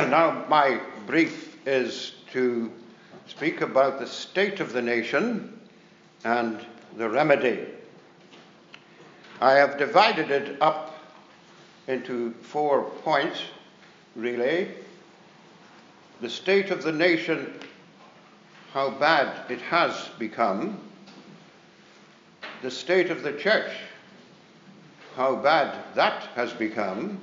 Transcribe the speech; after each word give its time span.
now, 0.08 0.44
my 0.48 0.80
brief 1.06 1.58
is 1.66 2.12
to 2.32 2.72
speak 3.26 3.60
about 3.60 3.98
the 3.98 4.06
state 4.06 4.60
of 4.60 4.72
the 4.72 4.80
nation 4.80 5.60
and 6.24 6.64
the 6.96 7.08
remedy. 7.08 7.66
I 9.40 9.52
have 9.52 9.76
divided 9.76 10.30
it 10.30 10.56
up 10.62 10.98
into 11.86 12.32
four 12.40 12.84
points, 13.02 13.42
really. 14.16 14.68
The 16.22 16.30
state 16.30 16.70
of 16.70 16.82
the 16.82 16.92
nation, 16.92 17.52
how 18.72 18.90
bad 18.90 19.50
it 19.50 19.60
has 19.60 20.08
become. 20.18 20.80
The 22.62 22.70
state 22.70 23.10
of 23.10 23.22
the 23.22 23.32
church, 23.32 23.72
how 25.16 25.36
bad 25.36 25.76
that 25.94 26.22
has 26.36 26.52
become. 26.54 27.20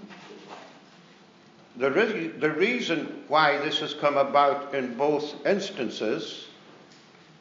The, 1.78 1.92
re- 1.92 2.28
the 2.28 2.52
reason 2.52 3.24
why 3.28 3.58
this 3.60 3.80
has 3.80 3.94
come 3.94 4.18
about 4.18 4.74
in 4.74 4.96
both 4.96 5.46
instances, 5.46 6.48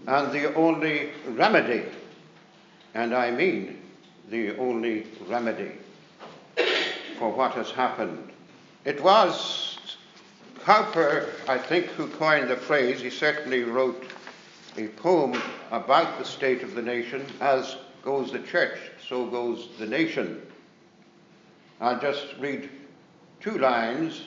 and 0.06 0.30
the 0.30 0.54
only 0.54 1.10
remedy, 1.28 1.84
and 2.94 3.14
I 3.14 3.30
mean 3.30 3.78
the 4.28 4.56
only 4.58 5.06
remedy 5.26 5.72
for 7.18 7.30
what 7.30 7.52
has 7.52 7.70
happened. 7.70 8.30
It 8.84 9.02
was 9.02 9.78
Cowper, 10.64 11.30
I 11.48 11.56
think, 11.58 11.86
who 11.86 12.08
coined 12.08 12.50
the 12.50 12.56
phrase. 12.56 13.00
He 13.00 13.08
certainly 13.08 13.62
wrote 13.62 14.04
a 14.76 14.88
poem 14.88 15.40
about 15.70 16.18
the 16.18 16.24
state 16.24 16.62
of 16.62 16.74
the 16.74 16.82
nation. 16.82 17.24
As 17.40 17.76
goes 18.02 18.32
the 18.32 18.40
church, 18.40 18.78
so 19.08 19.26
goes 19.26 19.68
the 19.78 19.86
nation. 19.86 20.42
I'll 21.80 22.00
just 22.00 22.26
read 22.38 22.68
two 23.40 23.58
lines. 23.58 24.22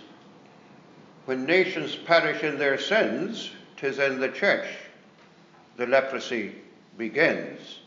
When 1.29 1.45
nations 1.45 1.95
perish 1.95 2.41
in 2.41 2.57
their 2.57 2.79
sins, 2.79 3.51
tis 3.77 3.99
in 3.99 4.19
the 4.19 4.29
church 4.29 4.65
the 5.77 5.85
leprosy 5.85 6.55
begins. 6.97 7.81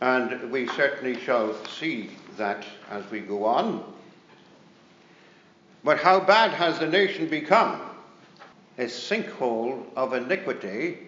And 0.00 0.48
we 0.52 0.68
certainly 0.68 1.18
shall 1.18 1.52
see 1.66 2.10
that 2.36 2.64
as 2.90 3.02
we 3.10 3.22
go 3.22 3.44
on. 3.44 3.82
But 5.82 5.98
how 5.98 6.20
bad 6.20 6.52
has 6.52 6.78
the 6.78 6.86
nation 6.86 7.26
become? 7.26 7.80
A 8.78 8.84
sinkhole 8.84 9.82
of 9.96 10.12
iniquity. 10.12 10.98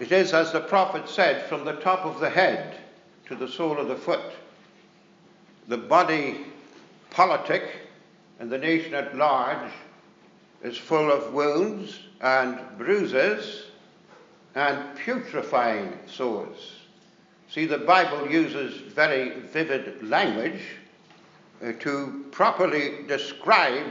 It 0.00 0.10
is, 0.10 0.34
as 0.34 0.50
the 0.50 0.62
prophet 0.62 1.08
said, 1.08 1.48
from 1.48 1.64
the 1.64 1.74
top 1.74 2.04
of 2.04 2.18
the 2.18 2.30
head 2.30 2.74
to 3.26 3.36
the 3.36 3.46
sole 3.46 3.78
of 3.78 3.86
the 3.86 3.94
foot. 3.94 4.32
The 5.68 5.78
body 5.78 6.40
politic 7.10 7.79
and 8.40 8.50
the 8.50 8.58
nation 8.58 8.94
at 8.94 9.16
large 9.16 9.70
is 10.64 10.76
full 10.76 11.12
of 11.12 11.32
wounds 11.32 12.00
and 12.22 12.58
bruises 12.78 13.66
and 14.54 14.98
putrefying 14.98 15.92
sores. 16.06 16.76
See, 17.50 17.66
the 17.66 17.78
Bible 17.78 18.30
uses 18.30 18.80
very 18.80 19.40
vivid 19.40 20.02
language 20.02 20.62
uh, 21.62 21.72
to 21.80 22.24
properly 22.30 23.04
describe 23.06 23.86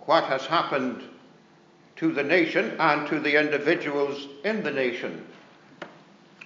what 0.00 0.24
has 0.24 0.44
happened 0.44 1.02
to 1.96 2.12
the 2.12 2.22
nation 2.22 2.76
and 2.78 3.08
to 3.08 3.18
the 3.18 3.40
individuals 3.40 4.28
in 4.44 4.62
the 4.62 4.70
nation. 4.70 5.24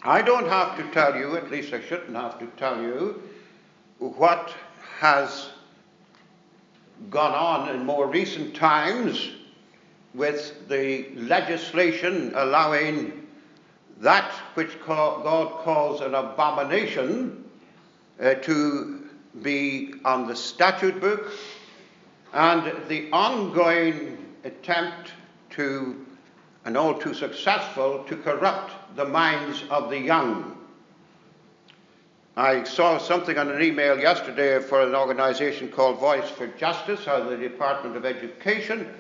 I 0.05 0.23
don't 0.23 0.47
have 0.47 0.77
to 0.77 0.89
tell 0.93 1.17
you, 1.17 1.37
at 1.37 1.51
least 1.51 1.73
I 1.73 1.81
shouldn't 1.81 2.15
have 2.15 2.39
to 2.39 2.47
tell 2.57 2.81
you, 2.81 3.21
what 3.99 4.55
has 5.01 5.49
gone 7.11 7.35
on 7.35 7.75
in 7.75 7.85
more 7.85 8.07
recent 8.07 8.55
times 8.55 9.31
with 10.15 10.69
the 10.69 11.07
legislation 11.15 12.33
allowing 12.35 13.27
that 14.01 14.31
which 14.55 14.81
God 14.85 15.63
calls 15.63 16.01
an 16.01 16.15
abomination 16.15 17.45
uh, 18.21 18.35
to 18.35 19.09
be 19.43 19.95
on 20.05 20.27
the 20.27 20.37
statute 20.37 21.01
book, 21.01 21.33
and 22.33 22.89
the 22.89 23.09
ongoing 23.13 24.35
attempt 24.45 25.13
to, 25.51 26.05
and 26.65 26.77
all 26.77 26.99
too 26.99 27.15
successful, 27.15 28.05
to 28.09 28.17
corrupt 28.17 28.97
the 28.97 29.05
minds 29.05 29.63
of 29.71 29.91
the 29.91 29.99
young. 29.99 30.57
I 32.39 32.63
saw 32.63 32.99
something 32.99 33.37
on 33.37 33.51
an 33.51 33.61
email 33.61 33.99
yesterday 33.99 34.61
for 34.61 34.81
an 34.83 34.95
organization 34.95 35.73
called 35.73 35.99
Voice 35.99 36.31
for 36.31 36.47
Justice, 36.47 37.05
how 37.05 37.29
the 37.29 37.37
Department 37.37 37.97
of 37.97 38.07
Education 38.07 38.95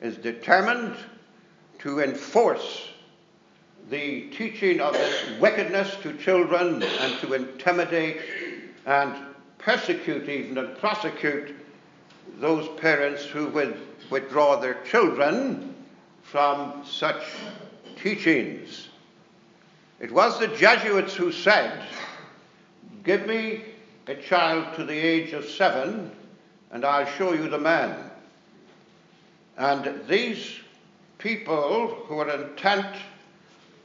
is 0.00 0.16
determined 0.16 0.94
to 1.80 1.98
enforce 1.98 2.88
the 3.90 4.28
teaching 4.30 4.80
of 4.80 4.92
this 4.92 5.40
wickedness 5.40 5.96
to 6.02 6.16
children 6.18 6.80
and 6.80 7.18
to 7.18 7.34
intimidate 7.34 8.20
and 8.86 9.12
persecute 9.58 10.28
even 10.28 10.56
and 10.56 10.78
prosecute 10.78 11.56
those 12.38 12.68
parents 12.80 13.24
who 13.24 13.48
would 13.48 13.76
withdraw 14.08 14.54
their 14.54 14.84
children 14.84 15.74
from 16.22 16.84
such 16.86 17.24
teachings. 18.00 18.86
It 19.98 20.12
was 20.12 20.38
the 20.38 20.46
Jesuits 20.46 21.16
who 21.16 21.32
said, 21.32 21.82
Give 23.08 23.26
me 23.26 23.62
a 24.06 24.14
child 24.14 24.74
to 24.74 24.84
the 24.84 24.92
age 24.92 25.32
of 25.32 25.46
seven, 25.46 26.10
and 26.70 26.84
I'll 26.84 27.06
show 27.06 27.32
you 27.32 27.48
the 27.48 27.56
man. 27.56 27.96
And 29.56 30.06
these 30.06 30.56
people 31.16 32.04
who 32.04 32.18
are 32.18 32.28
intent 32.28 32.96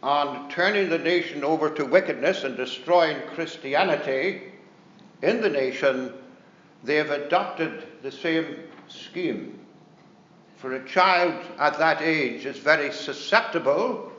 on 0.04 0.50
turning 0.50 0.90
the 0.90 0.98
nation 0.98 1.42
over 1.42 1.70
to 1.70 1.86
wickedness 1.86 2.44
and 2.44 2.58
destroying 2.58 3.16
Christianity 3.34 4.42
in 5.22 5.40
the 5.40 5.50
nation, 5.50 6.12
they 6.84 6.98
have 6.98 7.12
adopted 7.12 7.88
the 8.02 8.12
same 8.12 8.60
scheme. 8.90 9.58
For 10.58 10.74
a 10.74 10.86
child 10.86 11.42
at 11.60 11.78
that 11.78 12.02
age 12.02 12.46
is 12.46 12.58
very 12.58 12.92
susceptible 12.92 14.12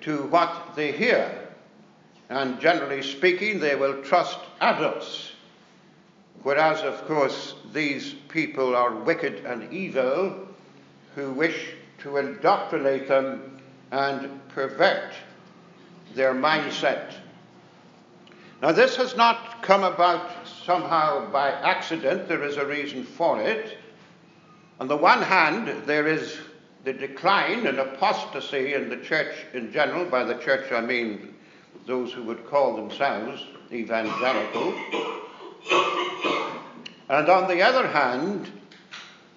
to 0.00 0.22
what 0.28 0.76
they 0.76 0.92
hear, 0.92 1.41
and 2.32 2.58
generally 2.60 3.02
speaking, 3.02 3.60
they 3.60 3.74
will 3.74 4.02
trust 4.02 4.38
adults. 4.60 5.32
Whereas, 6.42 6.80
of 6.80 7.06
course, 7.06 7.54
these 7.72 8.14
people 8.28 8.74
are 8.74 8.94
wicked 8.94 9.44
and 9.44 9.72
evil 9.72 10.48
who 11.14 11.30
wish 11.32 11.74
to 11.98 12.16
indoctrinate 12.16 13.06
them 13.06 13.60
and 13.90 14.40
pervert 14.48 15.12
their 16.14 16.34
mindset. 16.34 17.12
Now, 18.62 18.72
this 18.72 18.96
has 18.96 19.16
not 19.16 19.62
come 19.62 19.84
about 19.84 20.30
somehow 20.46 21.30
by 21.30 21.50
accident, 21.50 22.28
there 22.28 22.44
is 22.44 22.56
a 22.56 22.66
reason 22.66 23.04
for 23.04 23.40
it. 23.40 23.76
On 24.80 24.88
the 24.88 24.96
one 24.96 25.22
hand, 25.22 25.84
there 25.84 26.06
is 26.06 26.38
the 26.84 26.92
decline 26.92 27.66
and 27.66 27.78
apostasy 27.78 28.74
in 28.74 28.88
the 28.88 28.96
church 28.96 29.34
in 29.52 29.72
general. 29.72 30.04
By 30.04 30.24
the 30.24 30.34
church, 30.34 30.72
I 30.72 30.80
mean 30.80 31.34
those 31.86 32.12
who 32.12 32.22
would 32.22 32.46
call 32.46 32.76
themselves 32.76 33.44
evangelical. 33.72 34.74
And 37.08 37.28
on 37.28 37.48
the 37.48 37.62
other 37.62 37.86
hand, 37.86 38.50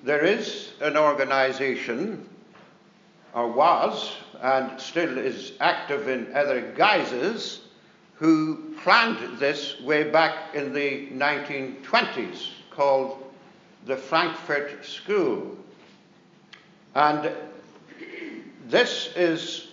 there 0.04 0.24
is 0.24 0.74
an 0.82 0.96
organization, 0.96 2.30
or 3.34 3.52
was, 3.52 4.16
and 4.42 4.80
still 4.80 5.18
is 5.18 5.54
active 5.60 6.08
in 6.08 6.34
other 6.36 6.62
guises, 6.78 7.62
who 8.14 8.74
planned 8.82 9.40
this 9.40 9.82
way 9.82 10.10
back 10.10 10.54
in 10.54 10.72
the 10.72 11.08
1920s, 11.08 12.50
called 12.70 13.24
the 13.86 13.98
Frankfurt 13.98 14.86
School. 14.86 15.58
And 16.94 17.32
this 18.68 19.12
is 19.16 19.68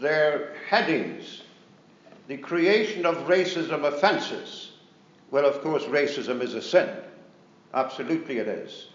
their 0.00 0.54
headings 0.68 1.42
the 2.28 2.36
creation 2.36 3.06
of 3.06 3.16
racism 3.26 3.84
offences. 3.84 4.72
Well, 5.30 5.46
of 5.46 5.60
course, 5.62 5.84
racism 5.84 6.42
is 6.42 6.54
a 6.54 6.62
sin. 6.62 6.88
Absolutely 7.74 8.38
it 8.38 8.48
is. 8.48 8.88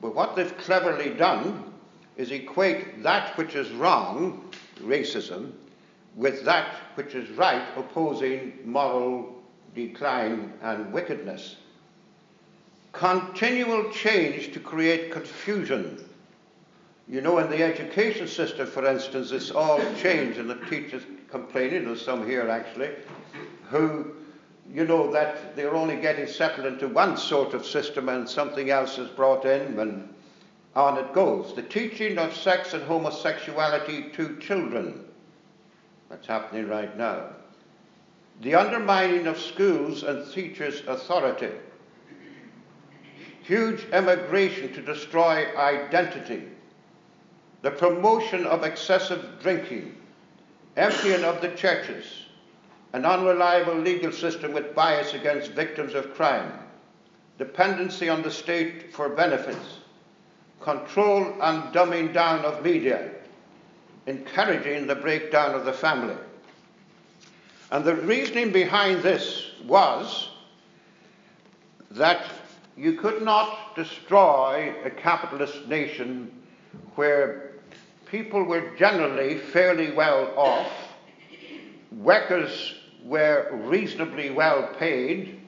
But 0.00 0.14
what 0.16 0.34
they've 0.34 0.56
cleverly 0.58 1.10
done 1.10 1.72
is 2.16 2.32
equate 2.32 3.02
that 3.02 3.36
which 3.38 3.54
is 3.54 3.70
wrong, 3.70 4.50
racism, 4.80 5.52
with 6.16 6.44
that 6.44 6.74
which 6.96 7.14
is 7.14 7.30
right, 7.30 7.62
opposing 7.76 8.58
moral 8.64 9.42
decline 9.74 10.52
and 10.62 10.92
wickedness. 10.92 11.56
Continual 12.92 13.90
change 13.90 14.52
to 14.52 14.60
create 14.60 15.12
confusion. 15.12 16.04
You 17.08 17.20
know, 17.20 17.38
in 17.38 17.48
the 17.48 17.62
education 17.62 18.26
system, 18.26 18.66
for 18.66 18.84
instance, 18.86 19.30
it's 19.30 19.50
all 19.50 19.80
change, 19.94 20.36
and 20.36 20.50
the 20.50 20.56
teachers 20.66 21.04
complaining, 21.32 21.86
there's 21.86 22.04
some 22.04 22.24
here 22.24 22.48
actually, 22.48 22.90
who, 23.70 24.12
you 24.72 24.84
know, 24.84 25.10
that 25.10 25.56
they're 25.56 25.74
only 25.74 25.96
getting 25.96 26.26
settled 26.28 26.66
into 26.66 26.86
one 26.86 27.16
sort 27.16 27.54
of 27.54 27.66
system 27.66 28.08
and 28.08 28.28
something 28.28 28.70
else 28.70 28.98
is 28.98 29.08
brought 29.08 29.44
in, 29.44 29.78
and 29.80 30.14
on 30.76 30.98
it 30.98 31.12
goes. 31.12 31.54
The 31.56 31.62
teaching 31.62 32.18
of 32.18 32.36
sex 32.36 32.74
and 32.74 32.82
homosexuality 32.84 34.12
to 34.12 34.36
children. 34.38 35.04
That's 36.08 36.26
happening 36.26 36.68
right 36.68 36.96
now. 36.96 37.30
The 38.42 38.54
undermining 38.54 39.26
of 39.26 39.38
schools 39.38 40.02
and 40.02 40.30
teachers' 40.32 40.82
authority. 40.86 41.50
Huge 43.42 43.86
emigration 43.92 44.72
to 44.74 44.82
destroy 44.82 45.46
identity. 45.56 46.44
The 47.62 47.70
promotion 47.70 48.46
of 48.46 48.64
excessive 48.64 49.40
drinking. 49.40 49.96
Emptying 50.76 51.24
of 51.24 51.40
the 51.40 51.50
churches. 51.50 52.04
An 52.92 53.04
unreliable 53.04 53.74
legal 53.74 54.12
system 54.12 54.52
with 54.52 54.74
bias 54.74 55.14
against 55.14 55.52
victims 55.52 55.94
of 55.94 56.14
crime. 56.14 56.52
Dependency 57.38 58.08
on 58.08 58.22
the 58.22 58.30
state 58.30 58.92
for 58.92 59.08
benefits 59.08 59.78
control 60.62 61.24
and 61.42 61.74
dumbing 61.74 62.12
down 62.12 62.44
of 62.44 62.64
media, 62.64 63.10
encouraging 64.06 64.86
the 64.86 64.94
breakdown 64.94 65.54
of 65.54 65.64
the 65.64 65.72
family. 65.72 66.16
And 67.70 67.84
the 67.84 67.96
reasoning 67.96 68.52
behind 68.52 69.02
this 69.02 69.50
was 69.64 70.28
that 71.90 72.24
you 72.76 72.94
could 72.94 73.22
not 73.22 73.74
destroy 73.76 74.74
a 74.84 74.90
capitalist 74.90 75.66
nation 75.66 76.30
where 76.94 77.51
people 78.12 78.42
were 78.42 78.76
generally 78.76 79.38
fairly 79.38 79.90
well 79.90 80.30
off, 80.36 80.70
workers 81.90 82.74
were 83.02 83.48
reasonably 83.64 84.28
well 84.28 84.68
paid, 84.78 85.40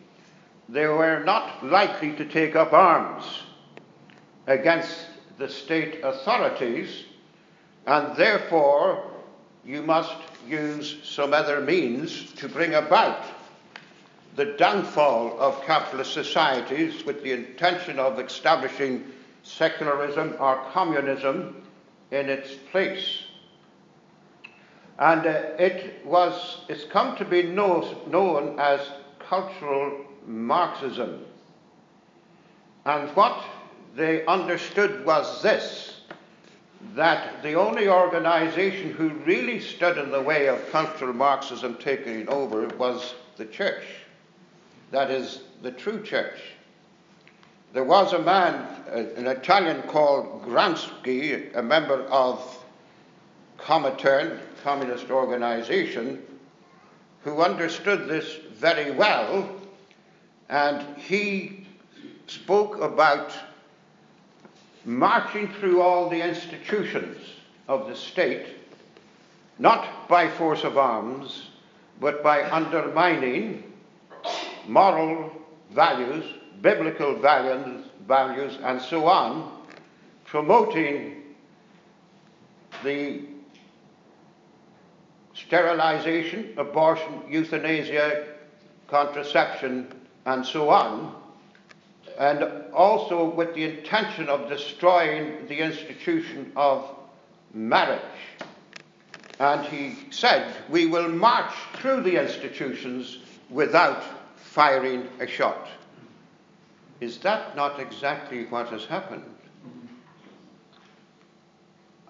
they 0.71 0.87
were 0.87 1.23
not 1.25 1.63
likely 1.63 2.15
to 2.15 2.25
take 2.25 2.57
up 2.57 2.73
arms 2.73 3.43
against 4.47 4.97
the 5.37 5.47
state 5.47 6.01
authorities, 6.03 7.05
and 7.87 8.17
therefore 8.17 9.11
you 9.63 9.83
must 9.83 10.17
use 10.49 10.97
some 11.05 11.35
other 11.35 11.61
means 11.61 12.33
to 12.33 12.49
bring 12.49 12.77
about 12.77 13.27
the 14.37 14.57
downfall 14.57 15.39
of 15.39 15.63
capitalist 15.67 16.15
societies 16.15 17.05
with 17.05 17.23
the 17.23 17.33
intention 17.33 17.99
of 17.99 18.19
establishing 18.19 19.05
secularism 19.43 20.35
or 20.41 20.57
communism 20.73 21.61
in 22.15 22.29
its 22.29 22.55
place. 22.71 23.25
And 24.99 25.27
uh, 25.27 25.43
it 25.59 26.07
was, 26.07 26.61
it's 26.69 26.85
come 26.85 27.17
to 27.17 27.25
be 27.25 27.43
know, 27.43 28.03
known 28.07 28.59
as 28.61 28.81
cultural 29.19 30.05
Marxism. 30.27 31.25
And 32.87 33.11
what 33.17 33.45
they 33.97 34.25
understood 34.27 35.05
was 35.05 35.43
this 35.43 35.91
that 36.95 37.43
the 37.43 37.55
only 37.55 37.89
organization 37.89 38.91
who 38.91 39.09
really 39.25 39.59
stood 39.59 39.97
in 39.97 40.11
the 40.11 40.21
way 40.21 40.49
of 40.49 40.71
cultural 40.71 41.15
Marxism 41.15 41.77
taking 41.77 42.29
over 42.29 42.69
was 42.77 43.15
the 43.39 43.47
church. 43.47 43.85
That 44.91 45.11
is, 45.11 45.41
the 45.63 45.73
true 45.73 46.03
church. 46.03 46.39
There 47.75 47.83
was 47.83 48.13
a 48.13 48.21
man, 48.21 48.55
uh, 48.89 49.05
an 49.17 49.27
Italian 49.27 49.83
called 49.83 50.45
Gramsci, 50.45 51.57
a 51.57 51.61
member 51.61 52.03
of 52.05 52.65
Comintern, 53.59 54.39
communist 54.63 55.11
organization, 55.11 56.23
who 57.25 57.41
understood 57.41 58.07
this 58.09 58.37
very 58.53 58.93
well, 58.93 59.51
and 60.49 60.97
he 60.99 61.67
spoke 62.29 62.81
about 62.81 63.33
marching 64.85 65.49
through 65.55 65.83
all 65.83 66.09
the 66.09 66.23
institutions 66.23 67.19
of 67.67 67.89
the 67.89 67.97
state, 67.97 68.47
not 69.59 70.09
by 70.09 70.29
force 70.29 70.63
of 70.63 70.79
arms, 70.79 71.49
but 72.01 72.23
by 72.23 72.49
undermining 72.49 73.65
moral 74.69 75.33
values, 75.73 76.25
biblical 76.61 77.15
values, 77.17 78.59
and 78.63 78.81
so 78.81 79.07
on, 79.07 79.53
promoting 80.25 81.23
the 82.83 83.23
sterilization, 85.35 86.55
abortion, 86.57 87.23
euthanasia, 87.29 88.27
contraception, 88.89 89.93
and 90.27 90.45
so 90.45 90.71
on 90.71 91.15
and 92.19 92.45
also 92.73 93.25
with 93.31 93.55
the 93.55 93.65
intention 93.65 94.29
of 94.29 94.49
destroying 94.49 95.47
the 95.49 95.59
institution 95.59 96.53
of 96.57 96.89
marriage. 97.53 98.01
And 99.41 99.65
he 99.67 99.97
said, 100.11 100.55
We 100.69 100.87
will 100.87 101.09
march 101.09 101.53
through 101.75 102.03
the 102.03 102.21
institutions 102.21 103.19
without 103.51 104.03
firing 104.37 105.09
a 105.19 105.27
shot. 105.27 105.69
Is 107.05 107.19
that 107.19 107.55
not 107.55 107.81
exactly 107.81 108.47
what 108.47 108.69
has 108.69 108.87
happened? 108.87 109.25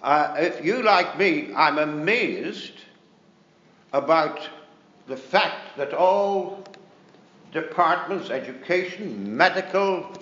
Uh, 0.01 0.37
if 0.39 0.65
you, 0.65 0.85
like 0.85 1.19
me, 1.19 1.53
I'm 1.53 1.79
amazed 1.79 2.75
about 3.93 4.49
the 5.09 5.17
fact 5.17 5.77
that 5.79 5.95
all 5.95 6.63
departments, 7.51 8.31
education, 8.31 9.37
medical, 9.37 10.13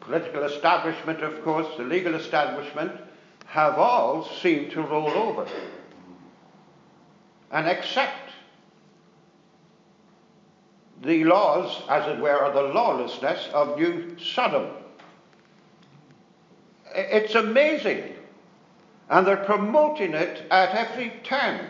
political 0.00 0.42
establishment, 0.42 1.22
of 1.22 1.44
course, 1.44 1.68
the 1.76 1.84
legal 1.84 2.16
establishment, 2.16 2.90
have 3.44 3.78
all 3.78 4.24
seemed 4.42 4.72
to 4.72 4.82
roll 4.82 5.10
over 5.10 5.46
and 7.52 7.68
accept 7.68 8.25
the 11.02 11.24
laws, 11.24 11.82
as 11.88 12.08
it 12.08 12.20
were, 12.20 12.44
or 12.44 12.52
the 12.52 12.74
lawlessness 12.74 13.48
of 13.52 13.78
New 13.78 14.16
Sodom. 14.18 14.70
It's 16.94 17.34
amazing. 17.34 18.14
And 19.08 19.26
they're 19.26 19.36
promoting 19.36 20.14
it 20.14 20.46
at 20.50 20.74
every 20.74 21.12
turn. 21.22 21.66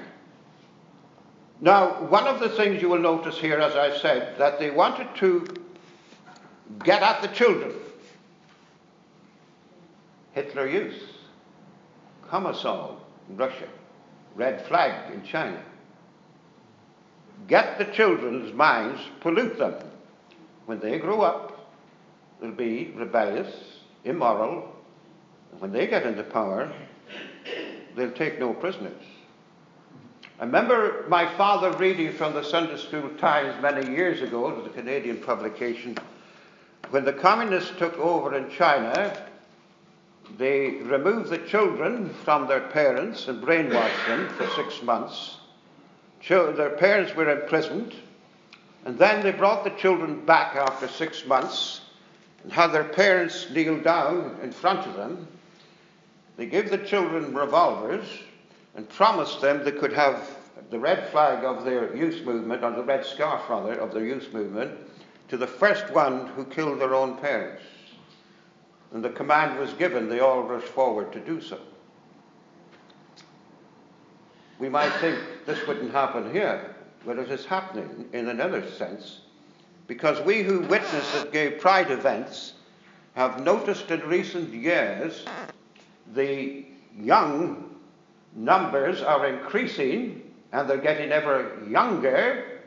Now, 1.60 2.04
one 2.04 2.26
of 2.26 2.40
the 2.40 2.50
things 2.50 2.80
you 2.82 2.88
will 2.88 2.98
notice 2.98 3.38
here, 3.38 3.58
as 3.58 3.74
I 3.76 3.96
said, 3.98 4.38
that 4.38 4.58
they 4.58 4.70
wanted 4.70 5.08
to 5.16 5.46
get 6.84 7.02
at 7.02 7.22
the 7.22 7.28
children. 7.28 7.72
Hitler 10.32 10.68
Youth, 10.68 11.02
Komsomol 12.28 12.96
in 13.30 13.36
Russia, 13.36 13.68
Red 14.34 14.66
Flag 14.66 15.12
in 15.12 15.22
China. 15.24 15.62
Get 17.48 17.78
the 17.78 17.84
children's 17.84 18.52
minds, 18.52 19.00
pollute 19.20 19.58
them. 19.58 19.74
When 20.66 20.80
they 20.80 20.98
grow 20.98 21.20
up, 21.20 21.70
they'll 22.40 22.50
be 22.50 22.92
rebellious, 22.96 23.54
immoral. 24.04 24.74
And 25.52 25.60
when 25.60 25.72
they 25.72 25.86
get 25.86 26.04
into 26.04 26.24
power, 26.24 26.72
they'll 27.94 28.12
take 28.12 28.40
no 28.40 28.52
prisoners. 28.52 29.02
I 30.38 30.44
remember 30.44 31.06
my 31.08 31.34
father 31.36 31.70
reading 31.78 32.12
from 32.12 32.34
the 32.34 32.42
Sunday 32.42 32.76
School 32.76 33.08
Times 33.18 33.60
many 33.62 33.90
years 33.90 34.20
ago, 34.20 34.48
a 34.48 34.68
Canadian 34.70 35.18
publication, 35.18 35.96
when 36.90 37.04
the 37.04 37.12
communists 37.12 37.72
took 37.78 37.96
over 37.98 38.36
in 38.36 38.50
China, 38.50 39.16
they 40.36 40.70
removed 40.82 41.30
the 41.30 41.38
children 41.38 42.12
from 42.24 42.46
their 42.46 42.68
parents 42.68 43.28
and 43.28 43.42
brainwashed 43.42 44.06
them 44.06 44.28
for 44.30 44.46
six 44.56 44.82
months. 44.82 45.35
Their 46.28 46.70
parents 46.70 47.14
were 47.14 47.30
imprisoned, 47.30 47.94
and 48.84 48.98
then 48.98 49.22
they 49.22 49.30
brought 49.30 49.62
the 49.62 49.70
children 49.70 50.24
back 50.26 50.56
after 50.56 50.88
six 50.88 51.24
months 51.24 51.82
and 52.42 52.52
had 52.52 52.68
their 52.68 52.84
parents 52.84 53.48
kneel 53.50 53.78
down 53.80 54.38
in 54.42 54.50
front 54.50 54.86
of 54.86 54.94
them. 54.94 55.28
They 56.36 56.46
gave 56.46 56.70
the 56.70 56.78
children 56.78 57.32
revolvers 57.32 58.06
and 58.74 58.88
promised 58.88 59.40
them 59.40 59.64
they 59.64 59.72
could 59.72 59.92
have 59.92 60.28
the 60.70 60.78
red 60.78 61.08
flag 61.10 61.44
of 61.44 61.64
their 61.64 61.94
youth 61.96 62.24
movement, 62.24 62.64
or 62.64 62.72
the 62.72 62.82
red 62.82 63.06
scarf 63.06 63.48
rather, 63.48 63.74
of 63.74 63.94
their 63.94 64.04
youth 64.04 64.32
movement, 64.32 64.76
to 65.28 65.36
the 65.36 65.46
first 65.46 65.90
one 65.92 66.26
who 66.28 66.44
killed 66.44 66.80
their 66.80 66.94
own 66.94 67.16
parents. 67.18 67.62
And 68.92 69.04
the 69.04 69.10
command 69.10 69.58
was 69.58 69.72
given, 69.74 70.08
they 70.08 70.20
all 70.20 70.42
rushed 70.42 70.66
forward 70.66 71.12
to 71.12 71.20
do 71.20 71.40
so. 71.40 71.60
We 74.58 74.68
might 74.68 74.92
think 74.94 75.18
this 75.46 75.66
wouldn't 75.66 75.92
happen 75.92 76.30
here, 76.32 76.74
but 77.04 77.18
it 77.18 77.30
is 77.30 77.46
happening 77.46 78.08
in 78.12 78.28
another 78.28 78.68
sense, 78.72 79.20
because 79.86 80.20
we 80.26 80.42
who 80.42 80.60
witness 80.60 81.16
at 81.16 81.32
gay 81.32 81.50
pride 81.50 81.90
events 81.90 82.54
have 83.14 83.42
noticed 83.42 83.90
in 83.90 84.00
recent 84.08 84.52
years 84.52 85.24
the 86.14 86.64
young 86.98 87.76
numbers 88.34 89.02
are 89.02 89.26
increasing 89.26 90.22
and 90.52 90.68
they're 90.68 90.76
getting 90.76 91.12
ever 91.12 91.56
younger, 91.68 92.60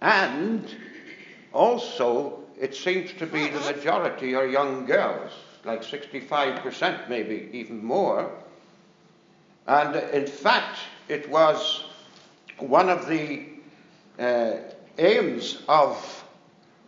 and 0.00 0.74
also 1.52 2.40
it 2.60 2.74
seems 2.74 3.12
to 3.14 3.26
be 3.26 3.48
the 3.48 3.60
majority 3.60 4.34
are 4.34 4.46
young 4.46 4.86
girls. 4.86 5.32
like 5.64 5.82
65%, 5.82 7.08
maybe 7.08 7.48
even 7.52 7.82
more. 7.84 8.30
And 9.66 9.96
in 9.96 10.26
fact, 10.26 10.78
it 11.08 11.28
was 11.28 11.84
one 12.58 12.88
of 12.88 13.06
the 13.08 13.46
uh, 14.18 14.56
aims 14.98 15.62
of 15.68 16.24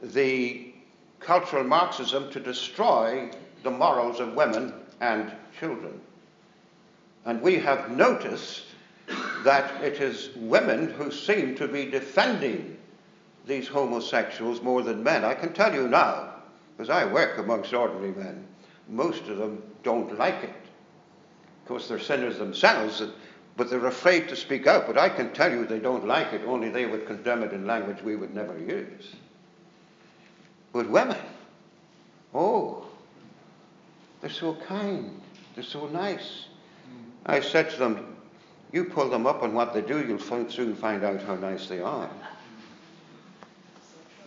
the 0.02 0.72
cultural 1.20 1.64
Marxism 1.64 2.30
to 2.30 2.40
destroy 2.40 3.30
the 3.62 3.70
morals 3.70 4.20
of 4.20 4.34
women 4.34 4.72
and 5.00 5.32
children. 5.58 6.00
And 7.24 7.42
we 7.42 7.56
have 7.56 7.90
noticed 7.90 8.66
that 9.44 9.82
it 9.82 10.00
is 10.00 10.30
women 10.36 10.90
who 10.90 11.10
seem 11.10 11.56
to 11.56 11.66
be 11.66 11.86
defending 11.86 12.76
these 13.46 13.68
homosexuals 13.68 14.62
more 14.62 14.82
than 14.82 15.02
men. 15.02 15.24
I 15.24 15.34
can 15.34 15.52
tell 15.52 15.74
you 15.74 15.88
now, 15.88 16.34
because 16.76 16.90
I 16.90 17.04
work 17.04 17.38
amongst 17.38 17.72
ordinary 17.72 18.12
men, 18.12 18.46
most 18.88 19.22
of 19.28 19.38
them 19.38 19.62
don't 19.82 20.16
like 20.18 20.42
it. 20.42 20.50
Of 20.50 21.68
course, 21.68 21.88
they're 21.88 21.98
sinners 21.98 22.38
themselves, 22.38 23.02
but 23.56 23.70
they're 23.70 23.86
afraid 23.86 24.28
to 24.28 24.36
speak 24.36 24.66
out. 24.66 24.86
But 24.86 24.98
I 24.98 25.08
can 25.08 25.32
tell 25.32 25.50
you 25.50 25.64
they 25.64 25.78
don't 25.78 26.06
like 26.06 26.32
it, 26.32 26.42
only 26.46 26.68
they 26.68 26.86
would 26.86 27.06
condemn 27.06 27.42
it 27.42 27.52
in 27.52 27.66
language 27.66 28.02
we 28.02 28.16
would 28.16 28.34
never 28.34 28.58
use. 28.58 29.14
But 30.72 30.90
women, 30.90 31.18
oh, 32.34 32.86
they're 34.20 34.30
so 34.30 34.54
kind, 34.54 35.20
they're 35.54 35.64
so 35.64 35.86
nice. 35.86 36.46
I 37.24 37.40
said 37.40 37.70
to 37.70 37.76
them, 37.78 38.16
You 38.72 38.84
pull 38.84 39.08
them 39.08 39.26
up 39.26 39.42
on 39.42 39.54
what 39.54 39.72
they 39.72 39.80
do, 39.80 40.06
you'll 40.06 40.18
soon 40.50 40.76
find 40.76 41.02
out 41.02 41.22
how 41.22 41.36
nice 41.36 41.66
they 41.66 41.80
are. 41.80 42.10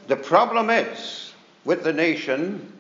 The 0.08 0.16
problem 0.16 0.72
is, 0.72 1.34
with 1.66 1.84
the 1.84 1.94
nation, 1.94 2.74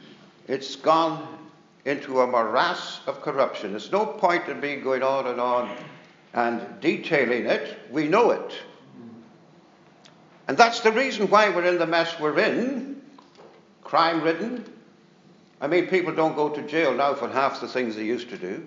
it's 0.47 0.75
gone 0.75 1.37
into 1.85 2.21
a 2.21 2.27
morass 2.27 3.01
of 3.05 3.21
corruption. 3.21 3.71
There's 3.71 3.91
no 3.91 4.05
point 4.05 4.47
in 4.49 4.59
me 4.59 4.77
going 4.77 5.03
on 5.03 5.27
and 5.27 5.39
on 5.39 5.69
and 6.33 6.61
detailing 6.81 7.45
it. 7.45 7.77
We 7.91 8.07
know 8.07 8.31
it. 8.31 8.53
And 10.47 10.57
that's 10.57 10.79
the 10.81 10.91
reason 10.91 11.29
why 11.29 11.49
we're 11.49 11.65
in 11.65 11.77
the 11.77 11.87
mess 11.87 12.19
we're 12.19 12.39
in 12.39 12.89
crime 13.89 14.21
ridden. 14.21 14.63
I 15.59 15.67
mean, 15.67 15.87
people 15.87 16.13
don't 16.13 16.35
go 16.35 16.49
to 16.49 16.61
jail 16.61 16.93
now 16.93 17.15
for 17.15 17.27
half 17.27 17.59
the 17.59 17.67
things 17.67 17.95
they 17.95 18.05
used 18.05 18.29
to 18.29 18.37
do. 18.37 18.65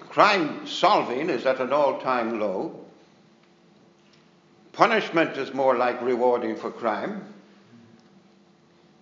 Crime 0.00 0.66
solving 0.66 1.28
is 1.28 1.44
at 1.44 1.60
an 1.60 1.74
all 1.74 2.00
time 2.00 2.40
low. 2.40 2.80
Punishment 4.72 5.36
is 5.36 5.52
more 5.52 5.76
like 5.76 6.00
rewarding 6.00 6.56
for 6.56 6.70
crime. 6.70 7.22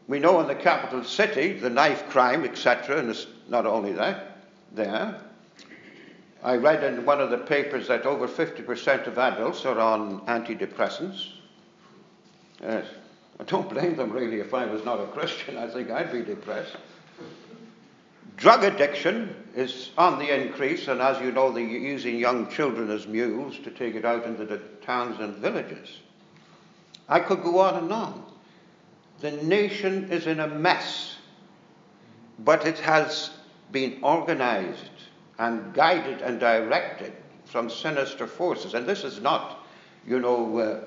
We 0.08 0.18
know 0.18 0.40
in 0.40 0.48
the 0.48 0.56
capital 0.56 1.04
city, 1.04 1.52
the 1.52 1.70
knife 1.70 2.08
crime, 2.10 2.44
etc., 2.44 2.98
and 2.98 3.10
it's 3.10 3.28
not 3.48 3.64
only 3.64 3.92
that, 3.92 4.38
there. 4.72 5.20
I 6.42 6.56
read 6.56 6.82
in 6.82 7.04
one 7.04 7.20
of 7.20 7.30
the 7.30 7.38
papers 7.38 7.88
that 7.88 8.06
over 8.06 8.26
50% 8.26 9.06
of 9.06 9.18
adults 9.18 9.66
are 9.66 9.78
on 9.78 10.20
antidepressants. 10.22 11.28
Yes. 12.62 12.86
I 13.38 13.44
don't 13.44 13.68
blame 13.68 13.96
them 13.96 14.10
really. 14.10 14.40
If 14.40 14.54
I 14.54 14.66
was 14.66 14.84
not 14.84 15.00
a 15.00 15.06
Christian, 15.06 15.56
I 15.56 15.66
think 15.66 15.90
I'd 15.90 16.12
be 16.12 16.22
depressed. 16.22 16.76
Drug 18.36 18.64
addiction 18.64 19.34
is 19.54 19.90
on 19.98 20.18
the 20.18 20.28
increase, 20.34 20.88
and 20.88 21.00
as 21.00 21.20
you 21.20 21.30
know, 21.30 21.50
they're 21.50 21.62
using 21.62 22.18
young 22.18 22.50
children 22.50 22.90
as 22.90 23.06
mules 23.06 23.58
to 23.58 23.70
take 23.70 23.94
it 23.94 24.04
out 24.04 24.24
into 24.24 24.46
the 24.46 24.58
towns 24.82 25.20
and 25.20 25.36
villages. 25.36 25.98
I 27.08 27.20
could 27.20 27.42
go 27.42 27.58
on 27.60 27.76
and 27.76 27.92
on. 27.92 28.24
The 29.20 29.32
nation 29.32 30.10
is 30.10 30.26
in 30.26 30.40
a 30.40 30.46
mess, 30.46 31.16
but 32.38 32.66
it 32.66 32.78
has 32.78 33.30
been 33.72 33.98
organized 34.02 34.99
and 35.40 35.72
guided 35.72 36.20
and 36.20 36.38
directed 36.38 37.14
from 37.46 37.70
sinister 37.70 38.26
forces. 38.26 38.74
And 38.74 38.86
this 38.86 39.04
is 39.04 39.22
not, 39.22 39.66
you 40.06 40.20
know, 40.20 40.84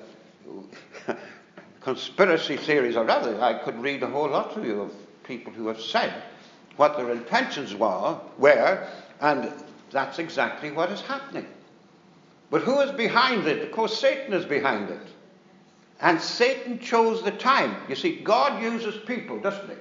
uh, 1.08 1.14
conspiracy 1.80 2.56
theories, 2.56 2.96
or 2.96 3.04
rather, 3.04 3.42
I 3.42 3.54
could 3.54 3.76
read 3.82 4.04
a 4.04 4.06
whole 4.06 4.30
lot 4.30 4.54
to 4.54 4.64
you 4.64 4.82
of 4.82 4.92
people 5.24 5.52
who 5.52 5.66
have 5.66 5.80
said 5.80 6.22
what 6.76 6.96
their 6.96 7.10
intentions 7.10 7.74
were, 7.74 8.16
were, 8.38 8.88
and 9.20 9.52
that's 9.90 10.20
exactly 10.20 10.70
what 10.70 10.90
is 10.90 11.00
happening. 11.00 11.46
But 12.48 12.62
who 12.62 12.80
is 12.80 12.92
behind 12.92 13.48
it? 13.48 13.60
Of 13.60 13.72
course, 13.72 13.98
Satan 13.98 14.32
is 14.32 14.44
behind 14.44 14.88
it. 14.88 15.08
And 16.00 16.20
Satan 16.20 16.78
chose 16.78 17.24
the 17.24 17.32
time. 17.32 17.74
You 17.88 17.96
see, 17.96 18.20
God 18.20 18.62
uses 18.62 18.96
people, 19.04 19.40
doesn't 19.40 19.68
he? 19.68 19.76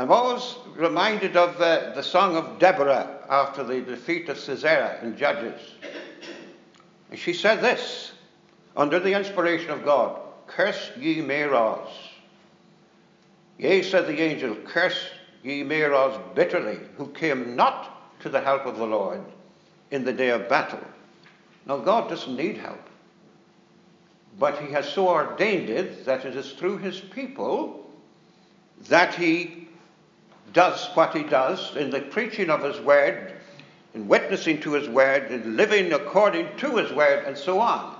I'm 0.00 0.10
always 0.10 0.54
reminded 0.76 1.36
of 1.36 1.60
uh, 1.60 1.92
the 1.92 2.02
song 2.02 2.34
of 2.34 2.58
Deborah 2.58 3.18
after 3.28 3.62
the 3.62 3.82
defeat 3.82 4.30
of 4.30 4.38
Sisera 4.38 4.98
in 5.02 5.14
Judges. 5.14 5.60
And 7.10 7.18
she 7.18 7.34
said 7.34 7.60
this, 7.60 8.12
under 8.74 8.98
the 8.98 9.12
inspiration 9.12 9.68
of 9.68 9.84
God 9.84 10.18
Curse 10.46 10.92
ye 10.96 11.16
Meroz. 11.16 11.86
Yea, 13.58 13.82
said 13.82 14.06
the 14.06 14.18
angel, 14.18 14.54
Curse 14.64 15.04
ye 15.42 15.62
Meroz 15.62 16.18
bitterly, 16.34 16.78
who 16.96 17.08
came 17.08 17.54
not 17.54 18.18
to 18.20 18.30
the 18.30 18.40
help 18.40 18.64
of 18.64 18.78
the 18.78 18.86
Lord 18.86 19.20
in 19.90 20.02
the 20.02 20.14
day 20.14 20.30
of 20.30 20.48
battle. 20.48 20.80
Now, 21.66 21.76
God 21.76 22.08
doesn't 22.08 22.38
need 22.38 22.56
help. 22.56 22.88
But 24.38 24.62
He 24.62 24.72
has 24.72 24.88
so 24.88 25.08
ordained 25.08 25.68
it 25.68 26.06
that 26.06 26.24
it 26.24 26.36
is 26.36 26.52
through 26.52 26.78
His 26.78 26.98
people 27.00 27.92
that 28.88 29.14
He 29.14 29.66
does 30.52 30.88
what 30.94 31.14
He 31.14 31.22
does 31.22 31.76
in 31.76 31.90
the 31.90 32.00
preaching 32.00 32.50
of 32.50 32.62
His 32.62 32.80
word, 32.80 33.32
in 33.94 34.08
witnessing 34.08 34.60
to 34.62 34.72
His 34.72 34.88
word, 34.88 35.30
in 35.30 35.56
living 35.56 35.92
according 35.92 36.56
to 36.58 36.76
His 36.76 36.92
word, 36.92 37.24
and 37.26 37.36
so 37.36 37.60
on. 37.60 37.96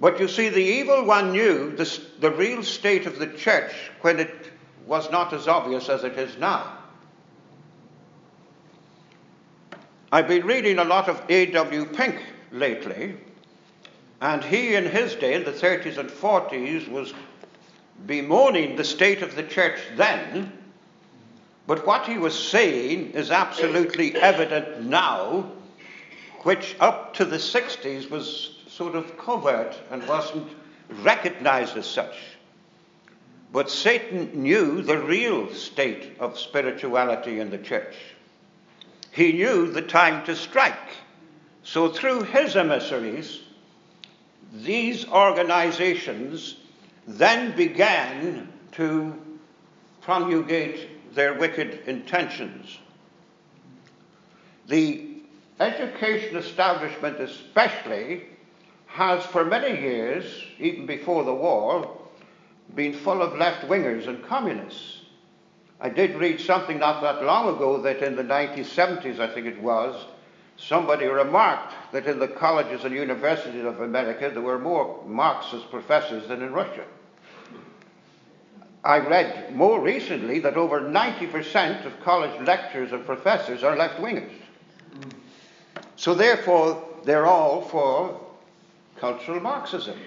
But 0.00 0.18
you 0.20 0.28
see, 0.28 0.48
the 0.48 0.62
evil 0.62 1.04
one 1.04 1.32
knew 1.32 1.70
the, 1.76 2.00
the 2.20 2.30
real 2.30 2.62
state 2.62 3.06
of 3.06 3.18
the 3.18 3.28
church 3.28 3.72
when 4.00 4.18
it 4.18 4.50
was 4.86 5.10
not 5.10 5.32
as 5.32 5.48
obvious 5.48 5.88
as 5.88 6.04
it 6.04 6.18
is 6.18 6.36
now. 6.38 6.78
I've 10.12 10.28
been 10.28 10.46
reading 10.46 10.78
a 10.78 10.84
lot 10.84 11.08
of 11.08 11.22
A.W. 11.28 11.86
Pink 11.86 12.22
lately, 12.52 13.16
and 14.20 14.44
he, 14.44 14.74
in 14.74 14.84
his 14.84 15.14
day, 15.14 15.34
in 15.34 15.44
the 15.44 15.52
30s 15.52 15.98
and 15.98 16.08
40s, 16.08 16.88
was 16.88 17.12
bemoaning 18.06 18.76
the 18.76 18.84
state 18.84 19.22
of 19.22 19.34
the 19.34 19.42
church 19.42 19.80
then. 19.96 20.52
But 21.66 21.86
what 21.86 22.06
he 22.06 22.18
was 22.18 22.38
saying 22.38 23.12
is 23.12 23.30
absolutely 23.30 24.14
evident 24.16 24.82
now, 24.82 25.52
which 26.42 26.76
up 26.80 27.14
to 27.14 27.24
the 27.24 27.38
60s 27.38 28.10
was 28.10 28.62
sort 28.68 28.94
of 28.94 29.16
covert 29.16 29.74
and 29.90 30.06
wasn't 30.06 30.48
recognized 31.02 31.76
as 31.76 31.86
such. 31.86 32.16
But 33.52 33.70
Satan 33.70 34.42
knew 34.42 34.82
the 34.82 34.98
real 34.98 35.52
state 35.54 36.16
of 36.18 36.38
spirituality 36.38 37.40
in 37.40 37.50
the 37.50 37.58
church 37.58 37.94
he 39.14 39.32
knew 39.32 39.70
the 39.70 39.82
time 39.82 40.26
to 40.26 40.34
strike. 40.34 40.74
So, 41.62 41.88
through 41.88 42.24
his 42.24 42.56
emissaries, 42.56 43.40
these 44.52 45.06
organizations 45.06 46.56
then 47.06 47.54
began 47.56 48.52
to 48.72 49.14
promulgate 50.00 51.14
their 51.14 51.34
wicked 51.34 51.82
intentions. 51.86 52.78
The 54.66 55.22
education 55.60 56.36
establishment, 56.36 57.20
especially, 57.20 58.24
has 58.86 59.24
for 59.26 59.44
many 59.44 59.80
years, 59.80 60.44
even 60.58 60.86
before 60.86 61.24
the 61.24 61.34
war, 61.34 62.00
been 62.74 62.92
full 62.92 63.22
of 63.22 63.36
left 63.36 63.66
wingers 63.68 64.08
and 64.08 64.24
communists. 64.24 65.02
I 65.80 65.90
did 65.90 66.16
read 66.16 66.40
something 66.40 66.78
not 66.78 67.02
that 67.02 67.24
long 67.24 67.54
ago 67.54 67.80
that 67.82 68.02
in 68.02 68.16
the 68.16 68.22
1970s, 68.22 69.20
I 69.20 69.32
think 69.32 69.46
it 69.46 69.60
was, 69.60 70.06
somebody 70.56 71.06
remarked 71.06 71.74
that 71.92 72.06
in 72.06 72.18
the 72.18 72.28
colleges 72.28 72.84
and 72.84 72.94
universities 72.94 73.64
of 73.64 73.80
America 73.80 74.30
there 74.30 74.42
were 74.42 74.58
more 74.58 75.02
Marxist 75.06 75.70
professors 75.70 76.28
than 76.28 76.42
in 76.42 76.52
Russia. 76.52 76.84
I 78.84 78.98
read 78.98 79.56
more 79.56 79.80
recently 79.80 80.40
that 80.40 80.56
over 80.56 80.80
90% 80.80 81.86
of 81.86 82.00
college 82.00 82.38
lecturers 82.42 82.92
and 82.92 83.04
professors 83.06 83.64
are 83.64 83.76
left 83.76 83.98
wingers. 83.98 84.30
So, 85.96 86.14
therefore, 86.14 86.86
they're 87.04 87.24
all 87.26 87.62
for 87.62 88.20
cultural 88.98 89.40
Marxism. 89.40 89.98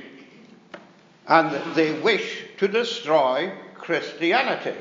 And 1.28 1.76
they 1.76 2.00
wish 2.00 2.46
to 2.58 2.68
destroy 2.68 3.52
Christianity 3.74 4.76